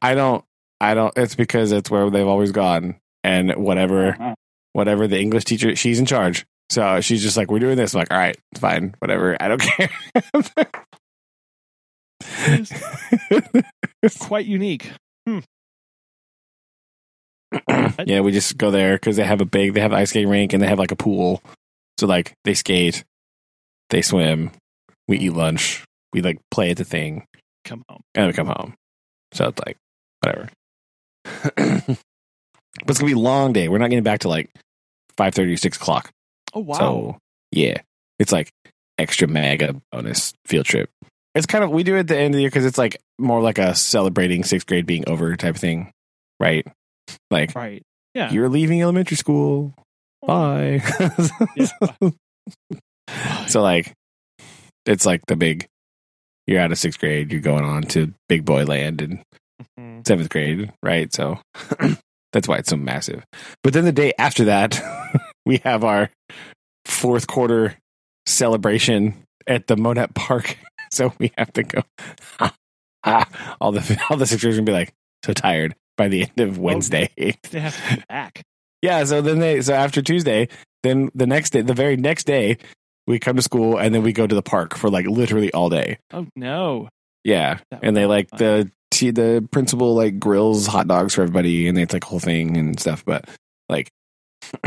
[0.00, 0.42] I don't,
[0.80, 2.96] I don't, it's because it's where they've always gone.
[3.22, 4.34] And whatever, Uh-huh.
[4.72, 6.46] whatever the English teacher, she's in charge.
[6.70, 7.92] So she's just like, we're doing this.
[7.94, 9.36] I'm like, all right, fine, whatever.
[9.38, 9.90] I don't care.
[14.02, 14.90] It's quite unique.
[18.06, 20.28] yeah, we just go there because they have a big, they have an ice skating
[20.30, 21.42] rink and they have like a pool.
[21.98, 23.04] So like they skate,
[23.90, 24.50] they swim,
[25.08, 27.26] we eat lunch, we like play at the thing,
[27.64, 28.00] Come home.
[28.14, 28.74] and then we come home.
[29.32, 29.76] So it's like
[30.20, 30.48] whatever.
[31.56, 31.98] but
[32.88, 33.68] it's gonna be a long day.
[33.68, 34.50] We're not getting back to like
[35.16, 36.10] five thirty or six o'clock.
[36.54, 36.78] Oh wow.
[36.78, 37.18] So
[37.50, 37.78] yeah,
[38.18, 38.50] it's like
[38.98, 40.90] extra mega bonus field trip.
[41.34, 43.00] It's kind of we do it at the end of the year because it's like
[43.18, 45.90] more like a celebrating sixth grade being over type thing,
[46.40, 46.66] right?
[47.30, 47.82] Like right.
[48.14, 48.30] Yeah.
[48.30, 49.72] you're leaving elementary school.
[50.26, 50.82] Bye.
[51.56, 52.10] Yeah.
[53.46, 53.92] so like,
[54.86, 55.66] it's like the big.
[56.46, 57.30] You're out of sixth grade.
[57.32, 59.22] You're going on to big boy land in
[59.78, 60.06] Mhm.
[60.06, 61.12] seventh grade, right?
[61.12, 61.38] So
[62.32, 63.22] that's why it's so massive.
[63.62, 64.82] But then the day after that,
[65.46, 66.10] we have our
[66.84, 67.76] fourth quarter
[68.26, 70.56] celebration at the Monette Park.
[70.92, 71.80] So we have to go.
[73.58, 74.92] All the all the sixth graders gonna be like
[75.24, 77.08] so tired by the end of Wednesday.
[77.16, 78.42] They have to be back.
[78.82, 80.48] Yeah, so then they so after Tuesday,
[80.82, 82.58] then the next day, the very next day,
[83.06, 85.68] we come to school and then we go to the park for like literally all
[85.68, 85.98] day.
[86.12, 86.88] Oh no.
[87.24, 88.38] Yeah, That and they like fun.
[88.38, 92.18] the t- the principal like grills hot dogs for everybody, and it's like a whole
[92.18, 93.04] thing and stuff.
[93.04, 93.28] But
[93.68, 93.88] like,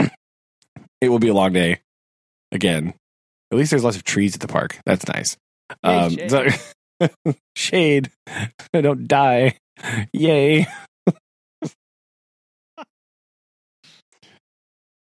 [1.01, 1.81] it will be a long day.
[2.53, 2.93] Again,
[3.51, 4.79] at least there's lots of trees at the park.
[4.85, 5.35] That's nice.
[5.83, 6.29] Yay, um, shade.
[6.31, 8.11] so shade,
[8.73, 9.57] I don't die.
[10.13, 10.67] Yay.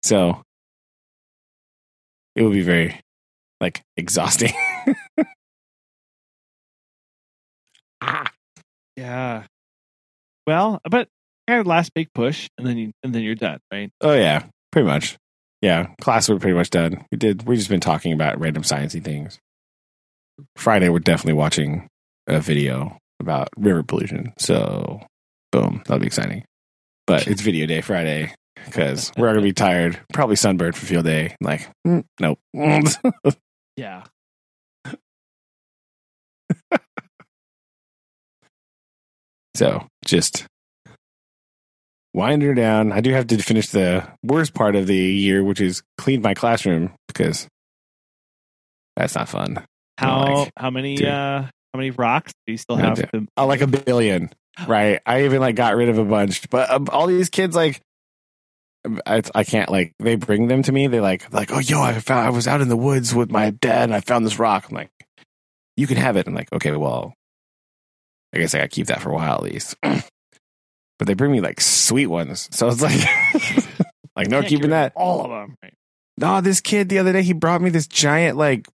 [0.05, 0.43] So
[2.37, 3.01] it would be very
[3.61, 4.53] like exhausting.
[8.03, 8.31] ah.
[8.97, 9.45] Yeah.
[10.47, 11.09] Well, but
[11.49, 13.91] kind of last big push, and then you and then you're done, right?
[14.03, 15.17] Oh yeah, pretty much.
[15.63, 17.07] Yeah, class we're pretty much done.
[17.11, 17.47] We did.
[17.47, 19.39] We've just been talking about random sciencey things.
[20.57, 21.89] Friday, we're definitely watching
[22.27, 24.35] a video about river pollution.
[24.39, 25.01] So,
[25.51, 26.45] boom, that'll be exciting.
[27.07, 28.35] But it's video day Friday
[28.65, 31.37] because we're gonna be tired, probably sunburned for field day.
[31.41, 32.39] Like, mm, nope.
[33.77, 34.05] Yeah.
[39.55, 40.47] so just
[42.13, 42.93] wind her down.
[42.93, 46.35] I do have to finish the worst part of the year, which is clean my
[46.35, 47.49] classroom because
[48.97, 49.65] that's not fun.
[49.99, 51.09] How like, how many dude.
[51.09, 53.11] uh how many rocks do you still have?
[53.11, 54.31] To, Oh, like a billion,
[54.69, 55.01] right?
[55.05, 57.81] I even like got rid of a bunch, but um, all these kids like.
[59.07, 60.87] I, I can't like they bring them to me.
[60.87, 63.51] They like like oh yo I found I was out in the woods with my
[63.51, 64.67] dad and I found this rock.
[64.69, 64.91] I'm like,
[65.77, 66.27] you can have it.
[66.27, 67.15] I'm like okay well,
[68.35, 69.77] I guess I got to keep that for a while at least.
[69.83, 73.01] but they bring me like sweet ones, so it's like
[74.17, 74.93] like no keeping that.
[74.97, 75.57] all of them.
[75.63, 75.75] Right.
[76.17, 78.69] No, this kid the other day he brought me this giant like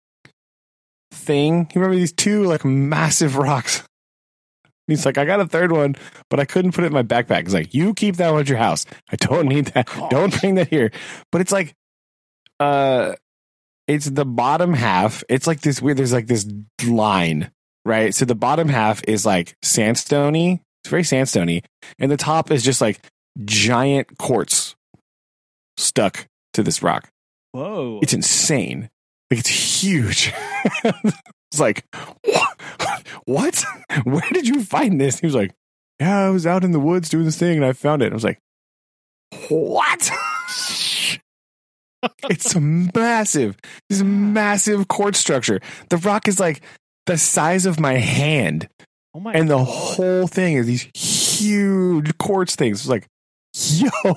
[1.12, 1.68] thing.
[1.72, 3.84] He brought me these two like massive rocks.
[4.90, 5.96] He's like, I got a third one,
[6.30, 7.44] but I couldn't put it in my backpack.
[7.44, 8.86] He's like, you keep that one at your house.
[9.12, 9.88] I don't need that.
[10.10, 10.92] Don't bring that here.
[11.32, 11.76] But it's like,
[12.60, 13.14] uh,
[13.88, 15.24] it's the bottom half.
[15.30, 15.98] It's like this weird.
[15.98, 16.48] There's like this
[16.86, 17.52] line,
[17.86, 18.14] right?
[18.14, 20.60] So the bottom half is like sandstony.
[20.84, 21.64] It's very sandstony,
[21.98, 23.02] and the top is just like
[23.46, 24.76] giant quartz
[25.76, 27.10] stuck to this rock.
[27.52, 28.00] Whoa.
[28.04, 28.90] It's insane.
[29.32, 30.34] Like it's huge.
[30.84, 31.84] it's like
[32.24, 32.49] what?
[33.26, 33.64] What?
[34.04, 35.20] Where did you find this?
[35.20, 35.52] He was like,
[36.00, 38.12] Yeah, I was out in the woods doing this thing and I found it.
[38.12, 38.40] I was like,
[39.50, 40.12] What?
[42.30, 43.58] it's massive.
[43.90, 45.60] This massive quartz structure.
[45.90, 46.62] The rock is like
[47.06, 48.70] the size of my hand,
[49.14, 49.68] oh my and the God.
[49.68, 52.82] whole thing is these huge quartz things.
[52.82, 53.08] It's like,
[53.54, 54.12] yo,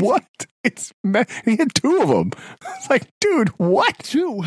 [0.00, 0.24] what?
[0.64, 2.32] It's ma- he had two of them.
[2.76, 3.96] It's like, dude, what?
[4.00, 4.42] two.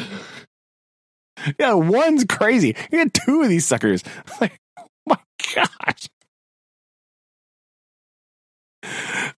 [1.59, 2.75] Yeah, one's crazy.
[2.91, 4.03] He had two of these suckers.
[4.41, 5.17] Like, oh my
[5.55, 6.07] gosh.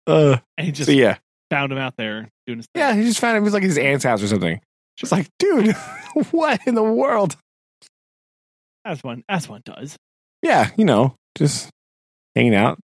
[0.06, 1.18] Uh, And he just so yeah,
[1.50, 2.80] found him out there doing his thing.
[2.80, 2.94] yeah.
[2.94, 3.42] He just found him.
[3.42, 4.60] It was like his aunt's house or something.
[4.96, 5.74] Just like, dude,
[6.30, 7.36] what in the world?
[8.84, 9.96] As one as one does.
[10.42, 11.68] Yeah, you know, just
[12.34, 12.78] hanging out,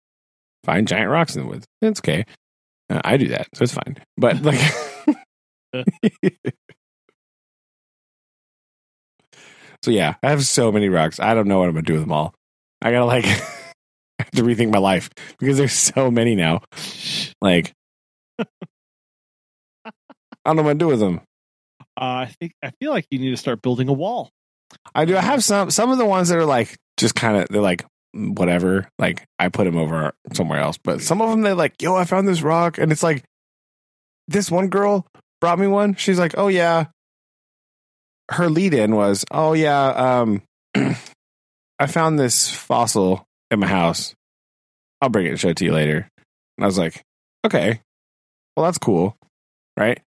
[0.64, 1.66] find giant rocks in the woods.
[1.82, 2.26] It's okay.
[2.90, 3.98] Uh, I do that, so it's fine.
[4.18, 4.60] But like,
[9.84, 11.20] so yeah, I have so many rocks.
[11.20, 12.34] I don't know what I'm gonna do with them all.
[12.82, 13.26] I gotta like
[14.20, 15.10] have to rethink my life
[15.40, 16.62] because there's so many now.
[17.42, 17.74] Like,
[18.40, 18.46] I
[20.46, 21.22] don't know what to do with them.
[22.00, 24.30] Uh, I think I feel like you need to start building a wall.
[24.96, 25.18] I do.
[25.18, 25.72] I have some.
[25.72, 27.48] Some of the ones that are like just kind of.
[27.50, 28.88] They're like whatever.
[29.00, 30.78] Like I put them over somewhere else.
[30.78, 33.24] But some of them they're like, yo, I found this rock, and it's like
[34.28, 35.06] this one girl
[35.40, 35.96] brought me one.
[35.96, 36.86] She's like, oh yeah.
[38.32, 40.42] Her lead in was, oh yeah, um,
[40.76, 44.16] I found this fossil in my house.
[45.02, 46.08] I'll bring it and show it to you later.
[46.58, 47.04] And I was like,
[47.46, 47.82] okay,
[48.56, 49.18] well that's cool,
[49.76, 50.00] right?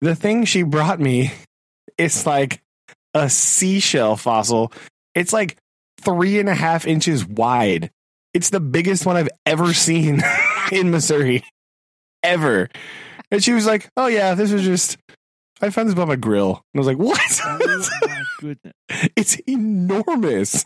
[0.00, 1.32] The thing she brought me
[1.98, 2.60] is like
[3.14, 4.72] a seashell fossil.
[5.14, 5.56] It's like
[6.00, 7.90] three and a half inches wide.
[8.34, 10.22] It's the biggest one I've ever seen
[10.72, 11.44] in Missouri.
[12.22, 12.68] Ever.
[13.30, 14.96] And she was like, Oh yeah, this was just
[15.60, 16.62] I found this by my grill.
[16.72, 17.40] And I was like, What?
[17.44, 17.58] Oh
[18.06, 18.72] my goodness.
[19.16, 20.64] it's enormous.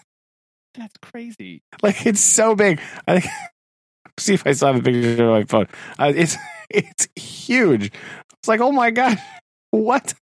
[0.75, 1.63] That's crazy.
[1.83, 2.81] Like it's so big.
[3.07, 3.33] I think
[4.19, 5.67] see if I still have a picture on my phone.
[5.99, 6.37] Uh, it's
[6.71, 7.87] it's huge.
[7.87, 9.19] It's like, oh my god,
[9.71, 10.15] what?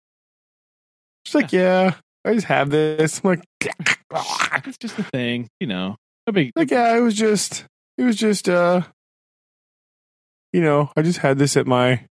[1.25, 1.95] She's like, yeah,
[2.25, 3.21] I just have this.
[3.23, 3.45] I'm like,
[4.67, 5.97] It's just a thing, you know.
[6.27, 7.65] No big like yeah, it was just
[7.97, 8.83] it was just uh
[10.53, 12.05] you know, I just had this at my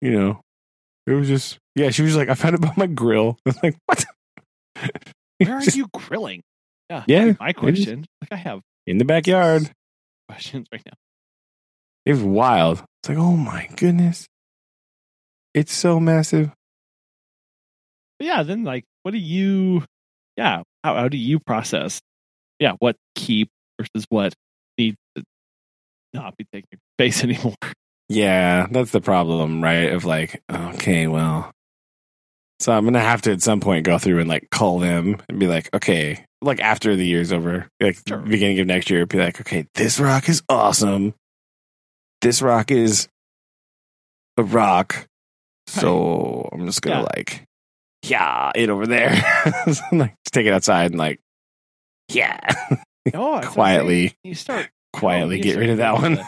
[0.00, 0.40] you know,
[1.06, 3.36] it was just yeah, she was like, I found it by my grill.
[3.46, 4.04] I was like, what?
[5.38, 6.42] Where are you grilling?
[6.90, 7.04] Yeah.
[7.06, 8.04] Yeah, My question.
[8.20, 9.70] Like I have In the backyard.
[10.28, 10.92] questions right now.
[12.06, 12.84] It was wild.
[13.02, 14.26] It's like, oh my goodness.
[15.54, 16.50] It's so massive.
[18.18, 19.84] But yeah, then like what do you
[20.36, 22.00] yeah, how how do you process
[22.60, 23.48] yeah, what keep
[23.80, 24.32] versus what
[24.78, 25.24] needs to
[26.12, 27.54] not be taking space anymore?
[28.08, 29.92] Yeah, that's the problem, right?
[29.92, 31.50] Of like, okay, well,
[32.60, 35.40] so I'm gonna have to at some point go through and like call them and
[35.40, 38.18] be like, okay, like after the year's over, like Sure.
[38.18, 41.14] beginning of next year, be like, okay, this rock is awesome.
[42.20, 43.08] This rock is
[44.36, 45.06] a rock.
[45.66, 47.06] So I'm just gonna Yeah.
[47.16, 47.44] like,
[48.02, 49.14] yeah, it over there.
[49.72, 51.20] So I'm like take it outside and like,
[52.10, 52.38] yeah,
[53.14, 56.18] Oh, quietly, you start quietly you get rid of that one.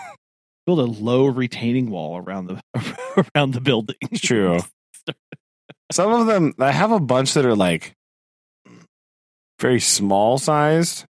[0.66, 2.60] A- Build a low retaining wall around the
[3.34, 3.96] around the building.
[4.10, 4.58] It's true.
[5.92, 7.92] Some of them, I have a bunch that are like
[9.60, 11.04] very small sized,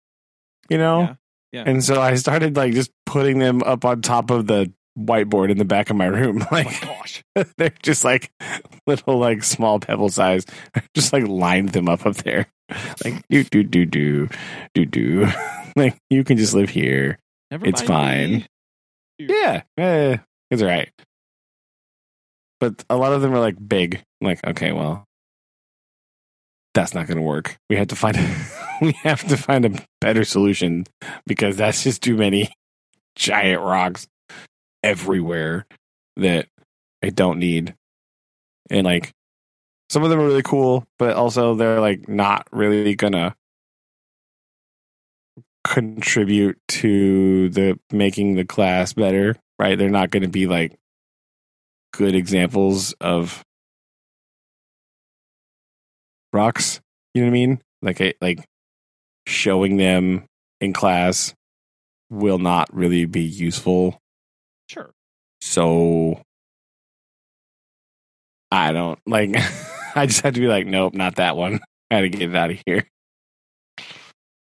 [0.68, 1.00] you know?
[1.00, 1.14] Yeah.
[1.52, 1.64] Yeah.
[1.66, 5.58] And so I started like just putting them up on top of the whiteboard in
[5.58, 6.42] the back of my room.
[6.42, 7.22] Oh Like my gosh.
[7.56, 8.32] they're just like
[8.88, 10.44] little like small pebble size.
[10.94, 12.46] Just like lined them up up there.
[13.04, 14.28] Like do do do do
[14.74, 15.28] do do.
[15.76, 17.18] Like you can just live here.
[17.52, 18.30] Never It's fine.
[18.32, 18.46] me.
[19.18, 20.16] Yeah, eh,
[20.50, 20.90] it's all right.
[22.60, 24.02] But a lot of them are like big.
[24.20, 25.04] Like, okay, well,
[26.74, 27.56] that's not going to work.
[27.70, 28.16] We have to find
[28.80, 30.86] we have to find a better solution
[31.26, 32.52] because that's just too many
[33.16, 34.06] giant rocks
[34.82, 35.66] everywhere
[36.16, 36.48] that
[37.02, 37.74] I don't need.
[38.70, 39.12] And like
[39.90, 43.34] some of them are really cool, but also they're like not really gonna
[45.64, 49.76] contribute to the making the class better, right?
[49.78, 50.78] They're not gonna be like
[51.92, 53.42] good examples of
[56.32, 56.80] rocks.
[57.14, 57.60] You know what I mean?
[57.82, 58.44] Like like
[59.26, 60.26] showing them
[60.60, 61.34] in class
[62.10, 63.98] will not really be useful.
[64.68, 64.90] Sure.
[65.40, 66.20] So
[68.50, 69.30] I don't like
[69.96, 71.60] I just had to be like, nope, not that one.
[71.90, 72.88] I had to get it out of here.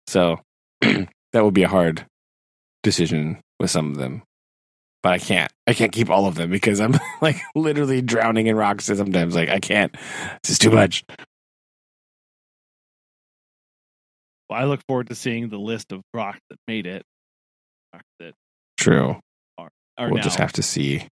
[0.08, 0.40] So
[1.38, 2.04] that would be a hard
[2.82, 4.24] decision with some of them.
[5.04, 5.52] But I can't.
[5.68, 9.36] I can't keep all of them because I'm like literally drowning in rocks sometimes.
[9.36, 9.94] Like I can't.
[10.38, 11.04] It's just too much.
[14.50, 17.04] Well, I look forward to seeing the list of rocks that made it.
[17.94, 18.34] Rocks that
[18.80, 19.20] True.
[19.60, 19.70] are
[20.00, 21.08] we'll now, just have to see.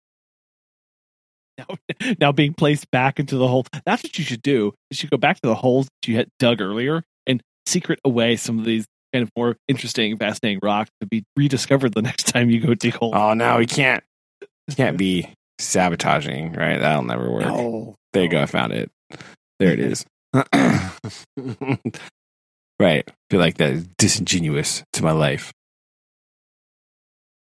[1.59, 1.67] now,
[2.19, 3.67] now being placed back into the hole.
[3.85, 4.73] That's what you should do.
[4.89, 8.37] You should go back to the holes that you had dug earlier and secret away
[8.37, 12.51] some of these kind of more interesting, fascinating rock to be rediscovered the next time
[12.51, 13.15] you go dig holes.
[13.17, 14.03] Oh no, we can't.
[14.77, 15.29] Can't be
[15.61, 16.79] sabotaging, right?
[16.79, 17.45] That'll never work.
[17.45, 17.95] No.
[18.13, 18.43] There you go.
[18.43, 18.91] I found it.
[19.59, 20.05] There it is.
[22.81, 23.09] right.
[23.31, 25.53] feel like that is disingenuous to my life.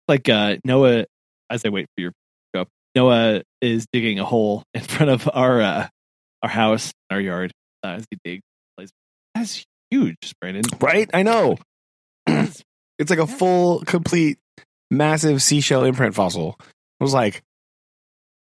[0.09, 1.07] like uh, Noah,
[1.49, 2.13] as I wait for your
[2.55, 5.89] go, up, Noah is digging a hole in front of our uh,
[6.43, 7.53] our house, our yard.
[7.83, 8.43] Uh, as he digs,
[8.77, 8.91] Plays-
[9.35, 10.64] that's huge, Brandon.
[10.80, 11.11] Right?
[11.12, 11.59] I know.
[12.99, 14.39] It's like a full, complete,
[14.91, 16.57] massive seashell imprint fossil.
[16.59, 17.43] I was like,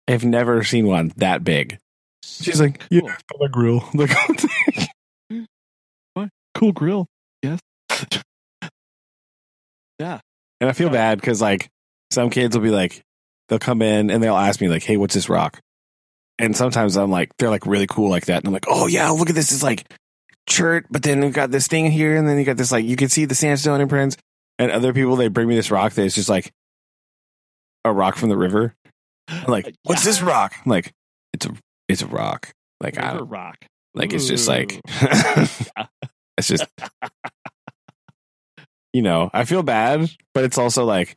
[0.09, 1.79] I've never seen one that big.
[2.25, 3.03] She's like, cool.
[3.03, 3.85] yeah, a grill.
[3.95, 4.11] Like,
[6.15, 6.31] what?
[6.55, 7.07] cool grill.
[7.43, 7.61] Yes.
[9.99, 10.21] Yeah.
[10.61, 11.69] And I feel bad because like
[12.11, 13.03] some kids will be like,
[13.49, 15.61] they'll come in and they'll ask me like, hey, what's this rock?
[16.39, 18.39] And sometimes I'm like, they're like really cool like that.
[18.39, 19.53] And I'm like, oh yeah, look at this.
[19.53, 19.85] It's like
[20.51, 22.97] chert, but then we've got this thing here, and then you got this like you
[22.97, 24.17] can see the sandstone imprints.
[24.59, 26.53] And other people they bring me this rock that is just like
[27.85, 28.75] a rock from the river.
[29.29, 30.55] I'm like, what's this rock?
[30.65, 30.93] I'm like,
[31.33, 31.55] it's a
[31.89, 32.53] it's a rock.
[32.81, 33.57] Like I don't rock.
[33.95, 34.81] like it's just like
[36.37, 36.65] it's just
[38.93, 41.17] you know, I feel bad, but it's also like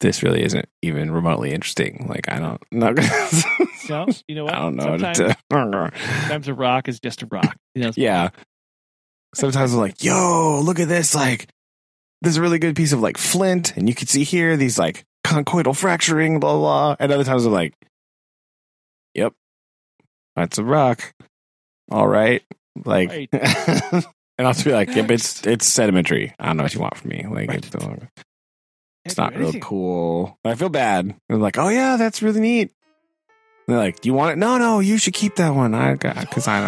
[0.00, 2.06] this really isn't even remotely interesting.
[2.08, 2.88] Like I don't No,
[4.28, 4.54] you know what?
[4.54, 4.84] I don't know.
[4.84, 7.56] Sometimes, to- sometimes a rock is just a rock.
[7.74, 8.30] You know, yeah.
[9.34, 11.14] Sometimes I'm like, yo, look at this.
[11.14, 11.48] Like,
[12.22, 15.04] there's a really good piece of like flint, and you can see here these like
[15.24, 16.96] conchoidal fracturing, blah, blah.
[16.98, 17.74] And other times I'm like,
[19.14, 19.32] yep,
[20.34, 21.12] that's a rock.
[21.90, 22.42] All right.
[22.84, 23.28] Like, Right.
[23.32, 24.04] and
[24.46, 26.34] I'll just be like, yep, it's it's sedimentary.
[26.38, 27.26] I don't know what you want from me.
[27.28, 27.62] Like, Right.
[29.04, 30.38] It's, do real cool.
[30.44, 31.14] I feel bad.
[31.28, 32.72] I'm like, oh yeah, that's really neat.
[33.66, 34.36] And they're like, do you want it?
[34.38, 35.74] No, no, you should keep that one.
[35.74, 36.60] I got because I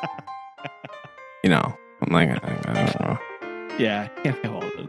[0.00, 0.10] don't.
[1.44, 3.18] you know, I'm like, I, I don't know.
[3.78, 4.88] Yeah, can't have all of.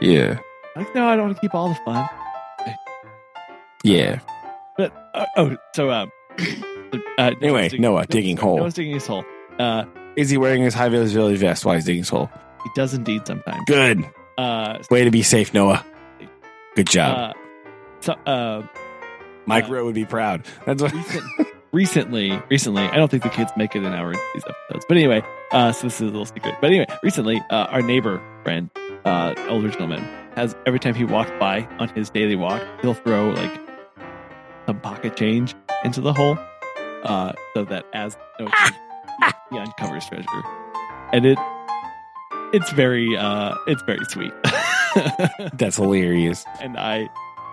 [0.00, 0.40] Yeah,
[0.74, 2.08] Like, no, I don't want to keep all the fun.
[3.84, 4.18] yeah.
[4.76, 6.10] But uh, oh, so um,
[7.18, 8.56] uh, Anyway, digging- Noah digging hole.
[8.58, 9.24] Noah's digging his hole.
[9.58, 9.84] Uh,
[10.16, 12.30] Is he wearing his high visibility vest while he's digging his hole?
[12.64, 13.62] he does indeed sometimes.
[13.66, 14.04] Good.
[14.38, 15.84] Uh, Way to be safe, Noah.
[16.74, 17.18] Good job.
[17.18, 17.32] uh,
[18.00, 18.66] so uh,
[19.46, 20.44] Mike uh, Rowe would be proud.
[20.66, 20.92] That's what.
[20.92, 21.24] recent,
[21.72, 24.96] recently, recently, I don't think the kids make it an hour into these episodes, but
[24.96, 25.22] anyway,
[25.52, 26.54] uh, so this is a little secret.
[26.60, 28.70] But anyway, recently, uh, our neighbor friend,
[29.04, 30.02] uh, older gentleman,
[30.34, 33.60] has every time he walks by on his daily walk, he'll throw like
[34.66, 35.54] some pocket change
[35.84, 36.38] into the hole,
[37.04, 38.48] uh, so that as no,
[39.50, 40.26] he uncovers treasure,
[41.12, 41.38] and it
[42.52, 44.32] it's very uh, it's very sweet.
[45.54, 46.44] That's hilarious.
[46.60, 47.08] and I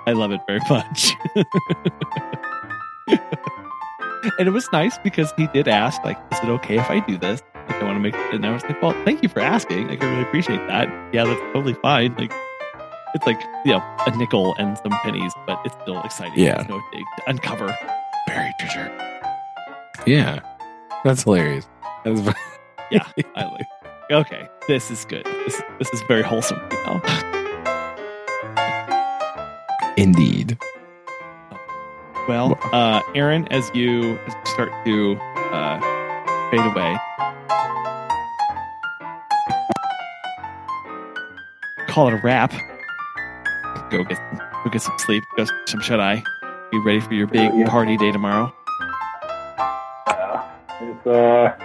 [0.08, 1.14] I love it very much.
[4.38, 7.18] and it was nice because he did ask, like, is it okay if I do
[7.18, 7.42] this?
[7.54, 9.88] Like, I want to make and I was like, well, thank you for asking.
[9.88, 10.88] Like, I really appreciate that.
[11.14, 12.16] Yeah, that's totally fine.
[12.16, 12.32] Like,
[13.16, 16.38] it's like you know a nickel and some pennies, but it's still exciting.
[16.38, 16.64] Yeah.
[16.64, 17.76] Dig to uncover
[18.28, 18.92] buried treasure.
[20.06, 20.40] Yeah,
[21.04, 21.68] that's hilarious.
[22.04, 22.22] That's,
[22.92, 23.68] Yeah, I like.
[24.12, 25.26] Okay, this is good.
[25.26, 26.60] This this is very wholesome.
[26.72, 27.02] You know?
[29.98, 30.58] Indeed.
[32.28, 35.16] Well, uh, Aaron, as you, as you start to
[35.52, 35.80] uh,
[36.52, 36.96] fade away,
[41.88, 42.52] call it a wrap.
[43.90, 44.20] Go get
[44.64, 45.24] go get some sleep.
[45.36, 46.24] Go get some shut eye.
[46.72, 47.68] Be ready for your big Yeah.
[47.68, 48.54] party day tomorrow.
[50.08, 50.44] Yeah.
[50.82, 51.56] It's uh,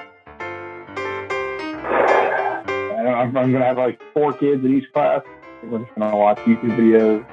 [3.04, 5.22] I don't, I'm, I'm gonna have like four kids in each class.
[5.62, 7.24] We're just gonna watch YouTube videos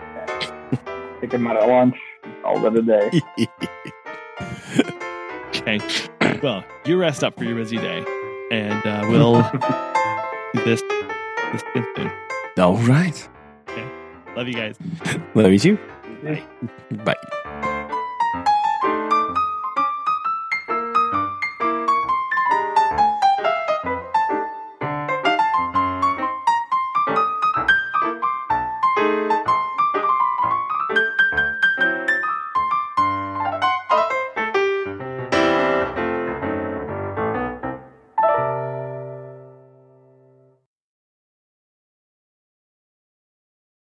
[0.71, 1.95] and take them out at lunch.
[2.43, 3.21] All that a day.
[5.61, 5.79] Okay.
[6.41, 8.03] Well, you rest up for your busy day,
[8.51, 9.41] and uh, we'll
[10.53, 10.81] do this
[11.51, 11.63] this
[11.95, 12.11] soon.
[12.57, 13.29] All right.
[14.35, 14.75] Love you guys.
[15.35, 15.77] Love you too.
[16.23, 16.43] Bye.
[17.03, 17.15] Bye.